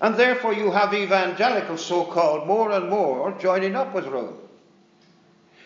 And 0.00 0.16
therefore, 0.16 0.52
you 0.52 0.70
have 0.70 0.92
evangelicals, 0.92 1.84
so 1.84 2.04
called, 2.04 2.46
more 2.46 2.72
and 2.72 2.88
more 2.90 3.32
joining 3.38 3.76
up 3.76 3.94
with 3.94 4.06
Rome. 4.06 4.36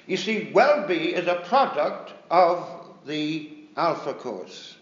You 0.07 0.17
see, 0.17 0.51
Welby 0.53 1.15
is 1.15 1.27
a 1.27 1.37
product 1.47 2.13
of 2.31 2.69
the 3.07 3.51
Alpha 3.77 4.15
Course. 4.15 4.77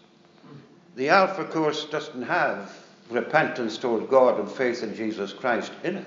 The 0.94 1.08
Alpha 1.10 1.44
Course 1.44 1.84
doesn't 1.86 2.22
have 2.22 2.72
repentance 3.10 3.78
toward 3.78 4.08
God 4.08 4.40
and 4.40 4.50
faith 4.50 4.82
in 4.82 4.94
Jesus 4.94 5.32
Christ 5.32 5.72
in 5.84 5.96
it. 5.96 6.06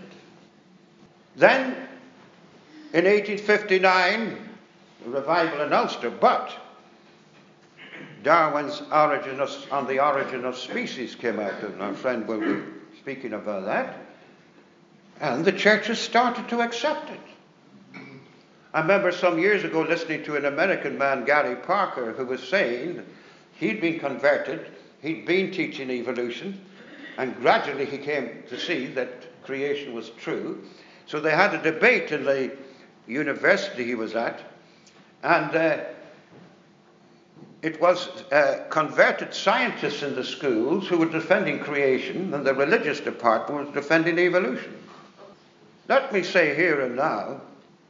Then, 1.36 1.68
in 2.94 3.06
1859, 3.06 4.38
a 5.06 5.10
revival 5.10 5.62
in 5.62 5.72
Ulster, 5.72 6.10
but 6.10 6.52
Darwin's 8.24 8.82
origin 8.92 9.40
of, 9.40 9.68
on 9.72 9.88
the 9.88 10.04
origin 10.04 10.44
of 10.44 10.58
species 10.58 11.16
came 11.16 11.40
out, 11.40 11.62
and 11.62 11.82
our 11.82 11.94
friend 11.94 12.28
will 12.28 12.40
be 12.40 12.62
speaking 13.10 13.34
about 13.34 13.66
that. 13.66 13.98
And 15.20 15.44
the 15.44 15.52
churches 15.52 15.98
started 15.98 16.48
to 16.50 16.62
accept 16.62 17.10
it. 17.10 17.20
I 18.72 18.82
remember 18.82 19.12
some 19.12 19.40
years 19.40 19.64
ago 19.64 19.82
listening 19.82 20.24
to 20.26 20.36
an 20.36 20.46
American 20.46 20.96
man, 20.96 21.26
Gary 21.26 21.56
Parker, 21.56 22.14
who 22.14 22.24
was 22.28 22.48
saying 22.48 23.04
he'd 23.54 23.82
been 23.82 23.98
converted, 23.98 24.68
he'd 25.02 25.26
been 25.26 25.50
teaching 25.50 25.90
evolution, 25.90 26.64
and 27.18 27.36
gradually 27.38 27.86
he 27.86 27.98
came 27.98 28.44
to 28.48 28.60
see 28.60 28.86
that 28.86 29.44
creation 29.44 29.96
was 29.96 30.12
true. 30.12 30.64
So 31.08 31.20
they 31.20 31.32
had 31.32 31.56
a 31.56 31.64
debate 31.64 32.12
in 32.12 32.26
the 32.26 32.56
university 33.08 33.86
he 33.86 33.96
was 33.96 34.14
at, 34.14 34.40
and 35.24 35.56
uh, 35.56 35.78
it 37.62 37.80
was 37.82 38.08
uh, 38.32 38.66
converted 38.70 39.34
scientists 39.34 40.02
in 40.02 40.16
the 40.16 40.24
schools 40.24 40.88
who 40.88 40.98
were 40.98 41.06
defending 41.06 41.60
creation, 41.60 42.34
and 42.34 42.46
the 42.46 42.54
religious 42.54 43.00
department 43.00 43.66
was 43.66 43.74
defending 43.74 44.18
evolution. 44.18 44.78
Let 45.88 46.14
me 46.14 46.24
say 46.24 46.56
here 46.56 46.82
and 46.82 46.96
now 46.96 47.42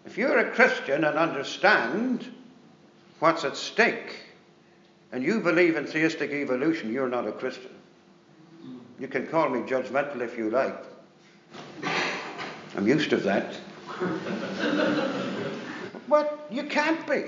if 0.05 0.17
you're 0.17 0.39
a 0.39 0.51
Christian 0.51 1.03
and 1.03 1.17
understand 1.17 2.25
what's 3.19 3.43
at 3.43 3.55
stake, 3.55 4.15
and 5.11 5.23
you 5.23 5.39
believe 5.39 5.75
in 5.75 5.85
theistic 5.85 6.31
evolution, 6.31 6.91
you're 6.91 7.09
not 7.09 7.27
a 7.27 7.31
Christian. 7.31 7.71
You 8.99 9.07
can 9.07 9.27
call 9.27 9.49
me 9.49 9.59
judgmental 9.61 10.21
if 10.21 10.37
you 10.37 10.49
like. 10.49 10.75
I'm 12.75 12.87
used 12.87 13.09
to 13.11 13.17
that. 13.17 13.53
but 16.07 16.47
you 16.49 16.63
can't 16.63 17.05
be 17.07 17.25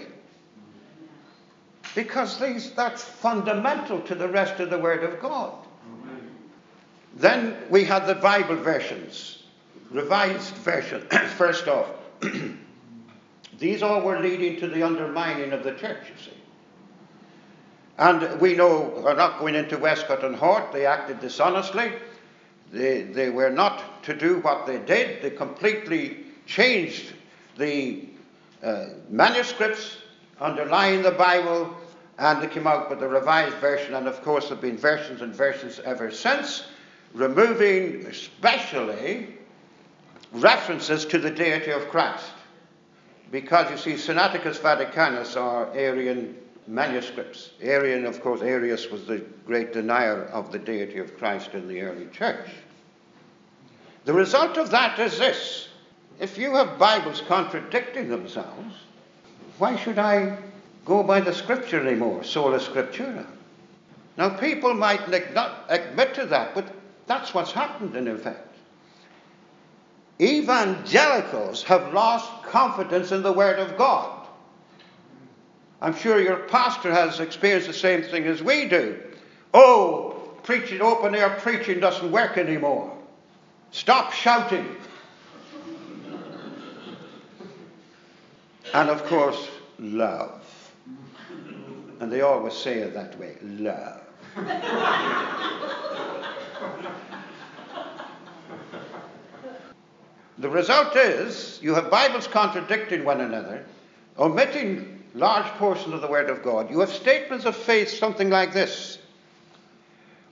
because 1.96 2.40
these, 2.40 2.72
that's 2.72 3.04
fundamental 3.04 4.00
to 4.02 4.16
the 4.16 4.28
rest 4.28 4.60
of 4.60 4.70
the 4.70 4.78
Word 4.78 5.04
of 5.04 5.20
God. 5.20 5.54
Then 7.16 7.58
we 7.70 7.84
had 7.84 8.06
the 8.08 8.16
Bible 8.16 8.56
versions, 8.56 9.44
revised 9.90 10.56
version. 10.56 11.02
First 11.38 11.68
off, 11.68 11.88
these 13.60 13.84
all 13.84 14.02
were 14.02 14.20
leading 14.20 14.60
to 14.62 14.68
the 14.68 14.84
undermining 14.84 15.52
of 15.52 15.64
the 15.64 15.74
church, 15.74 16.08
you 16.08 16.24
see. 16.24 16.38
And 17.98 18.40
we 18.40 18.56
know, 18.56 19.02
we're 19.04 19.16
not 19.16 19.40
going 19.40 19.56
into 19.56 19.78
Westcott 19.78 20.24
and 20.24 20.36
Hort, 20.36 20.72
they 20.72 20.86
acted 20.86 21.20
dishonestly. 21.20 21.92
They, 22.72 23.02
they 23.02 23.30
were 23.30 23.50
not 23.50 24.02
to 24.04 24.16
do 24.16 24.40
what 24.40 24.66
they 24.66 24.80
did. 24.80 25.22
They 25.22 25.32
completely 25.32 26.24
changed 26.46 27.14
the 27.58 28.08
uh, 28.64 28.86
manuscripts 29.10 29.98
underlying 30.42 31.04
the 31.04 31.12
Bible 31.12 31.74
and 32.18 32.42
they 32.42 32.48
came 32.48 32.68
out 32.68 32.90
with 32.90 33.00
the 33.00 33.08
revised 33.08 33.56
version. 33.58 33.94
And 33.94 34.08
of 34.08 34.22
course, 34.22 34.46
there 34.46 34.56
have 34.56 34.62
been 34.62 34.78
versions 34.78 35.22
and 35.22 35.34
versions 35.34 35.80
ever 35.86 36.12
since, 36.12 36.66
removing 37.14 38.06
especially 38.06 39.38
references 40.34 41.06
to 41.06 41.20
the 41.20 41.32
deity 41.32 41.72
of 41.72 41.88
Christ. 41.90 42.32
Because 43.32 43.72
you 43.72 43.78
see, 43.78 43.94
Sinaiticus 43.94 44.60
Vaticanus 44.60 45.40
are 45.40 45.74
Arian 45.74 46.36
manuscripts. 46.68 47.52
Arian, 47.62 48.06
of 48.06 48.22
course, 48.22 48.42
Arius 48.42 48.90
was 48.92 49.06
the 49.06 49.20
great 49.46 49.74
denier 49.74 50.26
of 50.26 50.52
the 50.52 50.60
deity 50.60 51.00
of 51.00 51.18
Christ 51.18 51.54
in 51.54 51.68
the 51.68 51.82
early 51.82 52.08
church. 52.08 52.50
The 54.06 54.14
result 54.14 54.58
of 54.58 54.72
that 54.72 55.00
is 55.00 55.18
this 55.18 55.70
if 56.20 56.38
you 56.38 56.56
have 56.56 56.78
Bibles 56.78 57.22
contradicting 57.28 58.10
themselves, 58.10 58.76
why 59.58 59.76
should 59.76 60.00
I 60.00 60.38
go 60.86 61.04
by 61.04 61.22
the 61.22 61.34
scripture 61.34 61.86
anymore, 61.86 62.24
sola 62.24 62.60
scriptura? 62.60 63.26
Now, 64.18 64.30
people 64.30 64.74
might 64.74 65.10
not 65.34 65.66
admit 65.70 66.16
to 66.16 66.26
that, 66.28 66.54
but 66.54 66.66
that's 67.08 67.34
what's 67.34 67.52
happened 67.52 67.96
in 67.96 68.08
effect. 68.08 68.48
Evangelicals 70.20 71.64
have 71.64 71.94
lost 71.94 72.44
confidence 72.44 73.12
in 73.12 73.24
the 73.24 73.34
Word 73.34 73.58
of 73.58 73.78
God. 73.78 74.28
I'm 75.82 75.96
sure 75.96 76.22
your 76.22 76.38
pastor 76.38 76.92
has 76.92 77.20
experienced 77.20 77.68
the 77.68 77.74
same 77.74 78.04
thing 78.04 78.26
as 78.26 78.44
we 78.44 78.68
do. 78.68 79.02
Oh, 79.54 80.30
preaching, 80.44 80.82
open 80.82 81.16
air 81.16 81.32
preaching 81.40 81.80
doesn't 81.80 82.12
work 82.12 82.38
anymore. 82.38 82.96
Stop 83.72 84.14
shouting. 84.14 84.76
And 88.74 88.90
of 88.90 89.04
course, 89.06 89.48
love. 89.80 90.42
And 92.00 92.12
they 92.12 92.22
always 92.22 92.54
say 92.54 92.80
it 92.80 92.94
that 92.94 93.18
way 93.20 93.38
love. 93.44 94.02
the 100.38 100.50
result 100.50 100.96
is 100.96 101.60
you 101.62 101.76
have 101.76 101.92
Bibles 101.92 102.28
contradicting 102.28 103.04
one 103.04 103.22
another, 103.22 103.66
omitting 104.18 105.04
large 105.14 105.46
portions 105.58 105.94
of 105.94 106.02
the 106.02 106.08
Word 106.08 106.30
of 106.30 106.42
God, 106.42 106.70
you 106.70 106.80
have 106.80 106.92
statements 106.92 107.46
of 107.46 107.56
faith 107.56 107.90
something 107.90 108.30
like 108.30 108.54
this 108.54 108.98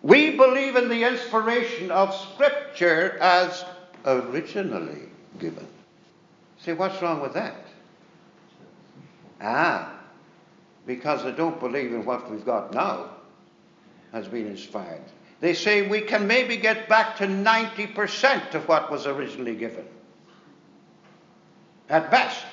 We 0.02 0.38
believe 0.38 0.75
in 0.75 0.88
the 0.88 1.04
inspiration 1.04 1.91
of 1.91 2.15
Scripture 2.34 3.17
as 3.19 3.65
originally 4.06 5.10
given. 5.39 5.67
See, 6.60 6.73
what's 6.73 7.02
wrong 7.02 7.21
with 7.21 7.34
that? 7.34 7.68
Ah, 9.41 9.93
because 10.86 11.23
they 11.23 11.32
don't 11.32 11.60
believe 11.60 11.93
in 11.93 12.06
what 12.06 12.30
we've 12.30 12.45
got 12.45 12.73
now 12.73 13.12
has 14.12 14.28
been 14.28 14.47
inspired. 14.47 15.04
They 15.39 15.54
say 15.54 15.88
we 15.88 16.02
can 16.02 16.28
maybe 16.28 16.58
get 16.58 16.89
back 16.89 17.17
to 17.17 17.25
90% 17.25 18.56
of 18.56 18.67
what 18.67 18.91
was 18.91 19.08
originally 19.08 19.56
given. 19.56 19.86
At 21.88 22.12
best. 22.12 22.45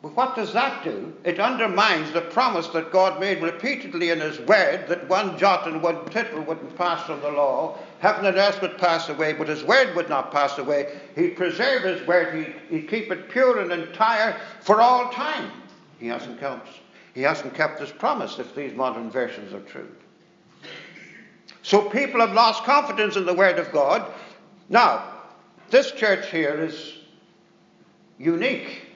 But 0.00 0.14
what 0.14 0.36
does 0.36 0.52
that 0.52 0.84
do? 0.84 1.12
It 1.24 1.40
undermines 1.40 2.12
the 2.12 2.20
promise 2.20 2.68
that 2.68 2.92
God 2.92 3.18
made 3.18 3.42
repeatedly 3.42 4.10
in 4.10 4.20
His 4.20 4.38
Word 4.38 4.86
that 4.86 5.08
one 5.08 5.36
jot 5.36 5.66
and 5.66 5.82
one 5.82 6.04
tittle 6.10 6.42
wouldn't 6.42 6.76
pass 6.76 7.04
from 7.04 7.20
the 7.20 7.30
law. 7.30 7.78
Heaven 7.98 8.24
and 8.26 8.36
earth 8.36 8.62
would 8.62 8.78
pass 8.78 9.08
away, 9.08 9.32
but 9.32 9.48
His 9.48 9.64
Word 9.64 9.96
would 9.96 10.08
not 10.08 10.30
pass 10.30 10.56
away. 10.58 11.00
He'd 11.16 11.36
preserve 11.36 11.82
His 11.82 12.06
Word, 12.06 12.32
He'd, 12.32 12.54
he'd 12.70 12.88
keep 12.88 13.10
it 13.10 13.28
pure 13.28 13.58
and 13.58 13.72
entire 13.72 14.40
for 14.60 14.80
all 14.80 15.10
time. 15.10 15.50
He 15.98 16.06
hasn't 16.06 16.38
kept, 16.38 16.68
he 17.12 17.22
hasn't 17.22 17.54
kept 17.54 17.80
His 17.80 17.90
promise 17.90 18.38
if 18.38 18.54
these 18.54 18.74
modern 18.74 19.10
versions 19.10 19.52
are 19.52 19.60
true. 19.62 19.90
So 21.62 21.82
people 21.90 22.20
have 22.20 22.34
lost 22.34 22.62
confidence 22.62 23.16
in 23.16 23.26
the 23.26 23.34
Word 23.34 23.58
of 23.58 23.72
God. 23.72 24.08
Now, 24.68 25.12
this 25.70 25.90
church 25.90 26.30
here 26.30 26.54
is 26.62 26.98
unique 28.16 28.87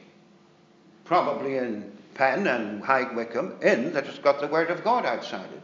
probably 1.12 1.58
in 1.58 1.92
Penn 2.14 2.46
and 2.46 2.82
High 2.82 3.12
Wycombe, 3.12 3.56
in 3.60 3.92
that 3.92 4.06
it's 4.06 4.18
got 4.18 4.40
the 4.40 4.46
Word 4.46 4.70
of 4.70 4.82
God 4.82 5.04
outside 5.04 5.44
it. 5.44 5.62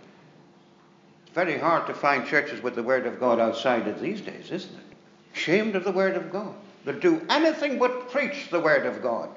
It's 1.22 1.34
very 1.34 1.56
hard 1.58 1.86
to 1.86 1.94
find 1.94 2.26
churches 2.26 2.62
with 2.62 2.74
the 2.74 2.82
Word 2.82 3.06
of 3.06 3.18
God 3.18 3.40
outside 3.40 3.88
it 3.88 3.98
these 3.98 4.20
days, 4.20 4.50
isn't 4.50 4.74
it? 4.74 4.96
Ashamed 5.34 5.74
of 5.74 5.84
the 5.84 5.90
Word 5.90 6.16
of 6.16 6.30
God. 6.30 6.54
That 6.84 7.00
do 7.00 7.22
anything 7.30 7.78
but 7.78 8.10
preach 8.10 8.50
the 8.50 8.60
Word 8.60 8.84
of 8.84 9.00
God. 9.00 9.30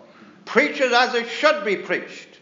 Preach 0.44 0.82
it 0.82 0.92
as 0.92 1.14
it 1.14 1.30
should 1.30 1.64
be 1.64 1.78
preached. 1.78 2.40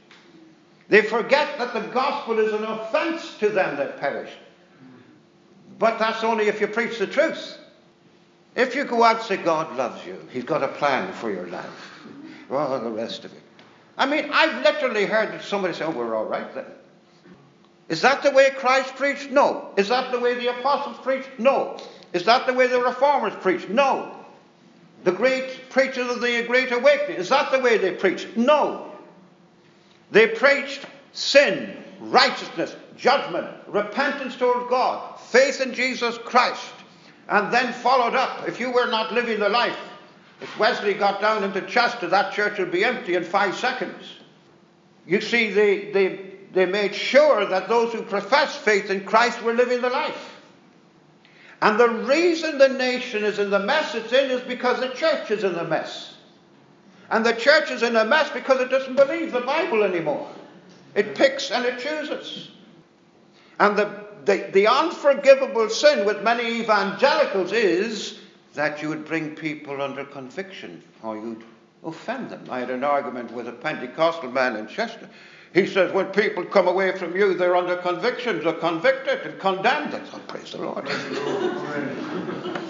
They 0.88 1.04
forget 1.04 1.60
that 1.60 1.72
the 1.72 1.88
gospel 1.94 2.40
is 2.40 2.52
an 2.52 2.64
offense 2.64 3.38
to 3.38 3.50
them 3.50 3.78
that 3.78 4.00
perish. 4.00 4.32
But 5.78 6.00
that's 6.00 6.24
only 6.24 6.48
if 6.48 6.60
you 6.60 6.66
preach 6.66 6.98
the 6.98 7.06
truth. 7.06 7.60
If 8.56 8.74
you 8.74 8.84
go 8.84 9.04
out 9.04 9.18
and 9.18 9.26
say, 9.26 9.38
God 9.38 9.78
loves 9.78 10.04
you, 10.08 10.28
He's 10.32 10.44
got 10.44 10.64
a 10.64 10.70
plan 10.70 11.14
for 11.14 11.30
your 11.30 11.46
life, 11.50 12.02
all 12.50 12.80
the 12.80 12.90
rest 12.90 13.26
of 13.26 13.32
it. 13.32 13.44
I 14.00 14.06
mean, 14.06 14.30
I've 14.32 14.64
literally 14.64 15.06
heard 15.06 15.42
somebody 15.42 15.74
say, 15.74 15.84
oh, 15.84 15.92
we're 15.92 16.16
all 16.16 16.26
right 16.26 16.56
then. 16.56 16.66
Is 17.90 18.02
that 18.02 18.24
the 18.24 18.32
way 18.32 18.50
Christ 18.52 18.96
preached? 18.96 19.30
No. 19.30 19.72
Is 19.76 19.90
that 19.90 20.12
the 20.12 20.20
way 20.20 20.36
the 20.36 20.58
apostles 20.58 20.98
preached? 21.04 21.30
No. 21.38 21.78
Is 22.14 22.24
that 22.24 22.48
the 22.48 22.54
way 22.54 22.68
the 22.68 22.80
reformers 22.80 23.34
preached? 23.42 23.68
No. 23.68 24.16
The 25.04 25.12
great 25.12 25.70
preachers 25.70 26.10
of 26.10 26.22
the 26.22 26.44
Great 26.44 26.72
Awakening, 26.72 27.18
is 27.18 27.28
that 27.28 27.52
the 27.52 27.60
way 27.60 27.78
they 27.78 27.92
preached? 27.92 28.38
No. 28.38 28.90
They 30.12 30.28
preached 30.28 30.86
sin, 31.12 31.84
righteousness, 32.00 32.74
judgment, 32.96 33.48
repentance 33.68 34.38
toward 34.38 34.70
God, 34.70 35.20
faith 35.20 35.60
in 35.60 35.74
Jesus 35.74 36.18
Christ, 36.20 36.72
and 37.28 37.54
then 37.54 37.74
followed 37.74 38.16
up. 38.16 38.48
If 38.48 38.62
you 38.62 38.72
were 38.72 38.88
not 38.88 39.14
living 39.14 39.40
the 39.40 39.50
life 39.50 39.78
if 40.42 40.58
Wesley 40.58 40.94
got 40.94 41.20
down 41.20 41.44
into 41.44 41.62
Chester, 41.62 42.08
that 42.08 42.34
church 42.34 42.60
would 42.60 42.72
be 42.72 42.84
empty 42.86 43.16
in 43.16 43.24
five 43.24 43.56
seconds. 43.56 44.06
You 45.06 45.22
see, 45.22 45.52
they, 45.52 45.92
they, 45.92 46.20
they 46.54 46.66
made 46.66 46.96
sure 46.96 47.46
that 47.46 47.68
those 47.68 47.94
who 47.94 48.02
professed 48.04 48.60
faith 48.60 48.90
in 48.90 49.04
Christ 49.04 49.42
were 49.42 49.54
living 49.54 49.82
the 49.82 49.90
life. 49.90 50.36
And 51.62 51.80
the 51.80 51.90
reason 51.90 52.58
the 52.58 52.70
nation 52.70 53.24
is 53.24 53.38
in 53.38 53.50
the 53.50 53.60
mess 53.60 53.94
it's 53.96 54.14
in 54.14 54.32
is 54.32 54.42
because 54.42 54.80
the 54.80 54.90
church 54.90 55.30
is 55.32 55.44
in 55.44 55.54
the 55.54 55.66
mess. 55.66 56.16
And 57.10 57.26
the 57.26 57.34
church 57.34 57.72
is 57.72 57.84
in 57.84 57.96
a 57.96 58.06
mess 58.06 58.30
because 58.30 58.62
it 58.62 58.70
doesn't 58.70 58.96
believe 58.96 59.32
the 59.32 59.42
Bible 59.42 59.84
anymore. 59.84 60.30
It 60.96 61.16
picks 61.16 61.52
and 61.52 61.66
it 61.66 61.80
chooses. 61.80 62.50
And 63.60 63.78
the, 63.78 64.06
the, 64.26 64.50
the 64.54 64.68
unforgivable 64.68 65.70
sin 65.70 66.06
with 66.06 66.24
many 66.24 66.62
evangelicals 66.62 67.52
is 67.52 68.20
that 68.54 68.82
you 68.82 68.90
would 68.90 69.06
bring 69.06 69.36
people 69.36 69.82
under 69.82 70.04
conviction 70.06 70.84
or 71.04 71.16
you'd 71.16 71.44
offend 71.84 72.30
them. 72.30 72.46
I 72.50 72.60
had 72.60 72.70
an 72.70 72.84
argument 72.84 73.32
with 73.32 73.48
a 73.48 73.52
Pentecostal 73.52 74.32
man 74.32 74.56
in 74.56 74.68
Chester. 74.68 75.10
He 75.54 75.66
says, 75.66 75.92
when 75.94 76.08
people 76.08 76.44
come 76.46 76.68
away 76.68 76.96
from 76.98 77.16
you, 77.16 77.34
they're 77.34 77.56
under 77.56 77.78
conviction, 77.78 78.44
they're 78.44 78.54
convicted 78.54 79.22
and 79.22 79.40
condemned. 79.40 79.96
I 79.96 80.00
thought, 80.00 80.28
praise 80.28 80.52
the 80.52 80.60
Lord. 80.60 80.88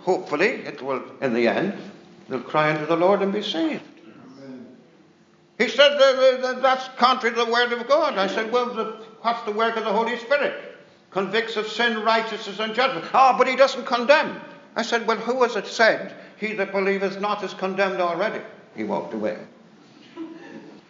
Hopefully, 0.00 0.48
it 0.48 0.82
will, 0.82 1.02
in 1.20 1.32
the 1.32 1.46
end, 1.46 1.74
they'll 2.28 2.40
cry 2.40 2.72
unto 2.72 2.86
the 2.86 2.96
Lord 2.96 3.22
and 3.22 3.32
be 3.32 3.42
saved. 3.42 3.84
He 5.58 5.68
said, 5.68 5.96
that's 6.60 6.88
contrary 6.96 7.36
to 7.36 7.44
the 7.44 7.52
word 7.52 7.72
of 7.72 7.86
God. 7.86 8.18
I 8.18 8.26
said, 8.26 8.50
well, 8.50 8.74
the, 8.74 9.04
what's 9.20 9.42
the 9.44 9.52
work 9.52 9.76
of 9.76 9.84
the 9.84 9.92
Holy 9.92 10.18
Spirit? 10.18 10.76
Convicts 11.12 11.56
of 11.56 11.68
sin, 11.68 12.02
righteousness, 12.02 12.58
and 12.58 12.74
judgment. 12.74 13.06
Ah, 13.14 13.32
oh, 13.32 13.38
but 13.38 13.46
he 13.46 13.54
doesn't 13.54 13.84
condemn. 13.86 14.40
I 14.74 14.82
said, 14.82 15.06
Well, 15.06 15.18
who 15.18 15.42
has 15.42 15.56
it 15.56 15.66
said, 15.66 16.14
He 16.38 16.54
that 16.54 16.72
believeth 16.72 17.20
not 17.20 17.42
is 17.44 17.54
condemned 17.54 18.00
already? 18.00 18.42
He 18.74 18.84
walked 18.84 19.14
away. 19.14 19.38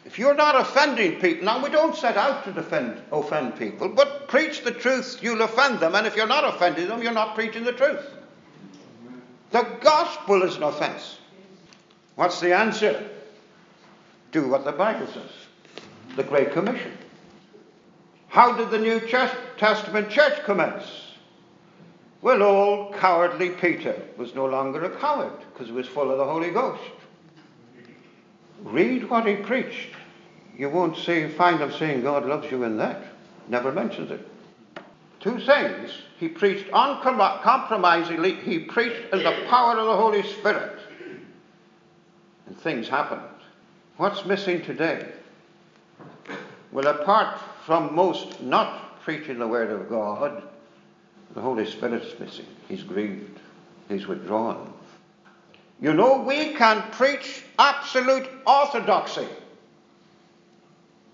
If 0.05 0.19
you're 0.19 0.35
not 0.35 0.61
offending 0.61 1.21
people, 1.21 1.47
now 1.47 1.63
we 1.63 1.71
don't 1.71 1.97
set 1.97 2.19
out 2.19 2.45
to 2.45 2.53
defend, 2.53 3.01
offend 3.11 3.57
people, 3.57 3.89
but 3.89 4.29
preach 4.29 4.63
the 4.63 4.71
truth, 4.71 5.21
you'll 5.23 5.41
offend 5.41 5.81
them. 5.81 5.95
And 5.95 6.07
if 6.07 6.17
you're 6.17 6.27
not 6.27 6.55
offending 6.55 6.89
them, 6.89 7.03
you're 7.03 7.13
not 7.13 7.35
preaching 7.35 7.65
the 7.65 7.73
truth. 7.73 8.05
The 9.53 9.63
gospel 9.81 10.43
is 10.43 10.57
an 10.57 10.65
offense. 10.65 11.19
What's 12.17 12.41
the 12.41 12.55
answer? 12.55 13.09
Do 14.33 14.49
what 14.49 14.65
the 14.65 14.73
Bible 14.73 15.07
says. 15.07 15.31
The 16.17 16.25
Great 16.25 16.53
Commission. 16.53 16.93
How 18.29 18.55
did 18.55 18.71
the 18.71 18.79
New 18.79 19.01
Testament 19.59 20.11
church 20.11 20.45
commence? 20.45 21.02
Well, 22.23 22.41
old 22.45 22.95
cowardly 22.95 23.51
Peter 23.51 24.01
was 24.17 24.33
no 24.37 24.47
longer 24.47 24.85
a 24.85 24.97
coward 24.97 25.33
because 25.53 25.67
he 25.67 25.73
was 25.73 25.89
full 25.89 26.11
of 26.13 26.19
the 26.19 26.25
Holy 26.25 26.53
Ghost. 26.53 26.81
Read 28.63 29.11
what 29.11 29.27
he 29.27 29.35
preached. 29.35 29.97
you 30.57 30.71
won't 30.71 30.97
see, 30.97 31.27
find 31.29 31.61
him 31.61 31.73
saying 31.73 32.03
God 32.03 32.25
loves 32.25 32.49
you 32.49 32.63
in 32.63 32.77
that. 32.77 33.03
Never 33.49 33.73
mentions 33.73 34.13
it. 34.13 34.29
Two 35.19 35.41
things. 35.41 35.91
He 36.19 36.29
preached 36.29 36.67
uncompromisingly, 36.73 38.37
he 38.37 38.61
preached 38.61 39.13
in 39.13 39.25
the 39.25 39.45
power 39.49 39.77
of 39.77 39.87
the 39.87 39.97
Holy 39.97 40.23
Spirit. 40.23 40.79
And 42.47 42.57
things 42.57 42.89
happened. 42.89 43.23
What's 43.97 44.25
missing 44.25 44.63
today? 44.63 45.09
Well, 46.71 46.87
apart 46.87 47.41
from 47.67 47.97
most 47.97 48.41
not 48.41 49.01
preaching 49.03 49.41
the 49.41 49.49
Word 49.49 49.71
of 49.71 49.89
God, 49.89 50.45
the 51.35 51.41
Holy 51.41 51.67
Spirit's 51.67 52.19
missing. 52.19 52.47
He's 52.69 52.83
grieved. 52.83 53.39
He's 53.89 54.07
withdrawn. 54.07 54.73
You 55.81 55.93
know, 55.93 56.23
we 56.23 56.55
can 56.55 56.83
preach 56.93 57.45
absolute 57.59 58.29
orthodoxy. 58.47 59.27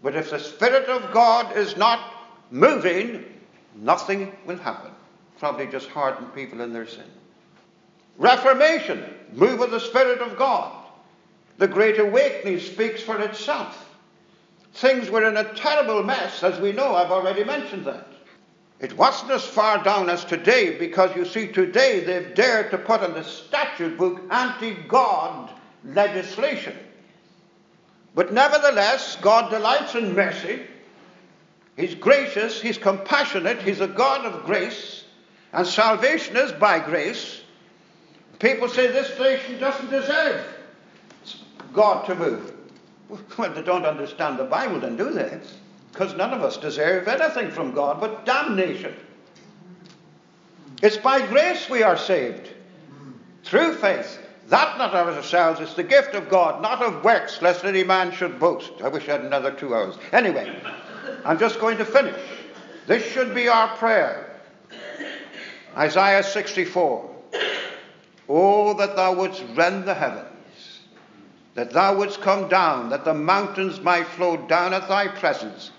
But 0.02 0.14
if 0.14 0.30
the 0.30 0.38
Spirit 0.38 0.88
of 0.88 1.12
God 1.12 1.56
is 1.56 1.76
not 1.76 2.00
moving, 2.50 3.24
nothing 3.76 4.32
will 4.46 4.58
happen. 4.58 4.90
Probably 5.38 5.66
just 5.66 5.88
harden 5.88 6.26
people 6.28 6.60
in 6.60 6.72
their 6.72 6.86
sin. 6.86 7.04
Reformation, 8.18 9.04
move 9.32 9.60
of 9.60 9.70
the 9.70 9.80
Spirit 9.80 10.20
of 10.20 10.36
God. 10.36 10.72
The 11.58 11.68
Great 11.68 11.98
Awakening 11.98 12.60
speaks 12.60 13.02
for 13.02 13.18
itself. 13.20 13.84
Things 14.74 15.10
were 15.10 15.28
in 15.28 15.36
a 15.36 15.54
terrible 15.54 16.02
mess, 16.02 16.42
as 16.42 16.60
we 16.60 16.72
know. 16.72 16.94
I've 16.94 17.10
already 17.10 17.42
mentioned 17.42 17.84
that. 17.86 18.06
It 18.81 18.97
wasn't 18.97 19.33
as 19.33 19.45
far 19.45 19.83
down 19.83 20.09
as 20.09 20.24
today 20.24 20.79
because 20.79 21.14
you 21.16 21.24
see, 21.24 21.49
today 21.49 22.01
they've 22.01 22.35
dared 22.35 22.70
to 22.70 22.79
put 22.79 23.03
in 23.03 23.12
the 23.12 23.24
statute 23.24 23.99
book 23.99 24.22
anti 24.31 24.74
God 24.87 25.51
legislation. 25.85 26.76
But 28.14 28.33
nevertheless, 28.33 29.16
God 29.16 29.51
delights 29.51 29.95
in 29.95 30.14
mercy. 30.14 30.62
He's 31.76 31.95
gracious, 31.95 32.61
He's 32.61 32.79
compassionate, 32.79 33.62
He's 33.62 33.81
a 33.81 33.89
God 33.89 34.24
of 34.24 34.45
grace, 34.45 35.05
and 35.53 35.66
salvation 35.66 36.37
is 36.37 36.53
by 36.53 36.79
grace. 36.79 37.43
People 38.39 38.68
say 38.68 38.89
this 38.89 39.18
nation 39.18 39.59
doesn't 39.59 39.91
deserve 39.91 40.45
God 41.72 42.07
to 42.07 42.14
move. 42.14 42.55
Well, 43.39 43.55
they 43.55 43.62
don't 43.62 43.87
understand 43.87 44.39
the 44.39 44.45
Bible, 44.45 44.81
then, 44.81 44.99
do 44.99 45.11
they? 45.11 45.41
Because 45.99 46.14
none 46.14 46.32
of 46.32 46.44
us 46.44 46.57
deserve 46.57 47.09
anything 47.09 47.51
from 47.51 47.72
God 47.72 47.99
but 47.99 48.24
damnation. 48.24 48.94
It's 50.80 50.96
by 50.96 51.26
grace 51.26 51.68
we 51.68 51.82
are 51.82 51.96
saved, 51.96 52.51
through 53.42 53.74
faith. 53.74 54.20
That 54.46 54.78
not 54.78 54.94
of 54.94 55.16
ourselves, 55.16 55.59
it's 55.59 55.74
the 55.74 55.82
gift 55.82 56.14
of 56.14 56.28
God, 56.28 56.62
not 56.62 56.82
of 56.82 57.03
works, 57.03 57.42
lest 57.42 57.64
any 57.64 57.82
man 57.82 58.12
should 58.12 58.38
boast. 58.38 58.70
I 58.80 58.86
wish 58.86 59.09
I 59.09 59.12
had 59.12 59.22
another 59.22 59.51
two 59.51 59.74
hours. 59.74 59.96
Anyway, 60.12 60.62
I'm 61.24 61.36
just 61.36 61.59
going 61.59 61.78
to 61.78 61.84
finish. 61.84 62.22
This 62.86 63.05
should 63.05 63.34
be 63.34 63.49
our 63.49 63.76
prayer. 63.76 64.36
Isaiah 65.76 66.22
64. 66.22 67.11
Oh, 68.28 68.74
that 68.74 68.94
thou 68.94 69.16
wouldst 69.16 69.42
rend 69.57 69.84
the 69.84 69.94
heavens 69.94 70.28
that 71.59 71.72
thou 71.72 71.92
wouldst 71.96 72.20
come 72.20 72.49
down, 72.49 72.88
that 72.90 73.05
the 73.05 73.12
mountains 73.12 73.80
might 73.80 74.07
flow 74.07 74.36
down 74.36 74.72
at 74.72 74.86
thy 74.86 75.09
presence. 75.09 75.72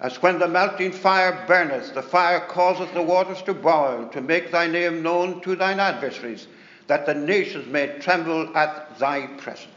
As 0.00 0.22
when 0.22 0.38
the 0.38 0.48
melting 0.48 0.92
fire 0.92 1.44
burneth, 1.46 1.92
the 1.92 2.02
fire 2.02 2.40
causeth 2.40 2.94
the 2.94 3.02
waters 3.02 3.42
to 3.42 3.52
boil, 3.52 4.08
to 4.12 4.20
make 4.22 4.50
thy 4.50 4.66
name 4.66 5.02
known 5.02 5.42
to 5.42 5.54
thine 5.54 5.78
adversaries, 5.78 6.46
that 6.86 7.04
the 7.04 7.14
nations 7.14 7.66
may 7.66 7.98
tremble 7.98 8.56
at 8.56 8.98
thy 8.98 9.26
presence. 9.26 9.68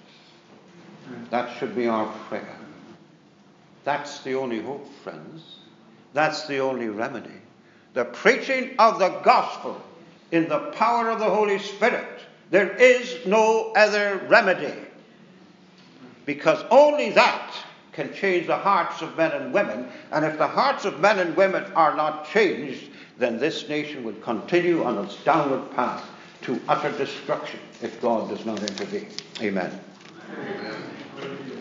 That 1.30 1.58
should 1.58 1.76
be 1.76 1.88
our 1.88 2.08
prayer. 2.30 2.58
That's 3.84 4.22
the 4.22 4.36
only 4.36 4.62
hope, 4.62 4.88
friends. 5.04 5.58
That's 6.14 6.48
the 6.48 6.60
only 6.60 6.88
remedy. 6.88 7.42
The 7.94 8.06
preaching 8.06 8.76
of 8.80 9.00
the 9.00 9.10
gospel 9.24 9.82
in 10.32 10.48
the 10.48 10.72
power 10.72 11.10
of 11.10 11.20
the 11.20 11.30
Holy 11.30 11.60
Spirit. 11.60 12.22
There 12.50 12.72
is 12.72 13.26
no 13.26 13.74
other 13.76 14.26
remedy 14.30 14.74
because 16.26 16.64
only 16.72 17.10
that 17.12 17.54
can 17.94 18.14
change 18.14 18.48
the 18.48 18.58
hearts 18.58 19.02
of 19.02 19.16
men 19.18 19.32
and 19.32 19.54
women. 19.54 19.88
And 20.12 20.26
if 20.26 20.38
the 20.38 20.48
hearts 20.48 20.86
of 20.86 21.00
men 21.00 21.20
and 21.20 21.36
women 21.36 21.64
are 21.74 21.96
not 21.96 22.28
changed, 22.28 22.90
then 23.18 23.38
this 23.38 23.70
nation 23.70 24.04
will 24.04 24.14
continue 24.14 24.84
on 24.84 25.04
its 25.04 25.16
downward 25.24 25.72
path 25.76 26.04
to 26.42 26.60
utter 26.68 26.92
destruction 26.98 27.60
if 27.82 28.02
God 28.02 28.30
does 28.30 28.46
not 28.46 28.62
intervene. 28.62 29.08
Amen. 29.42 29.80
Amen. 30.32 31.53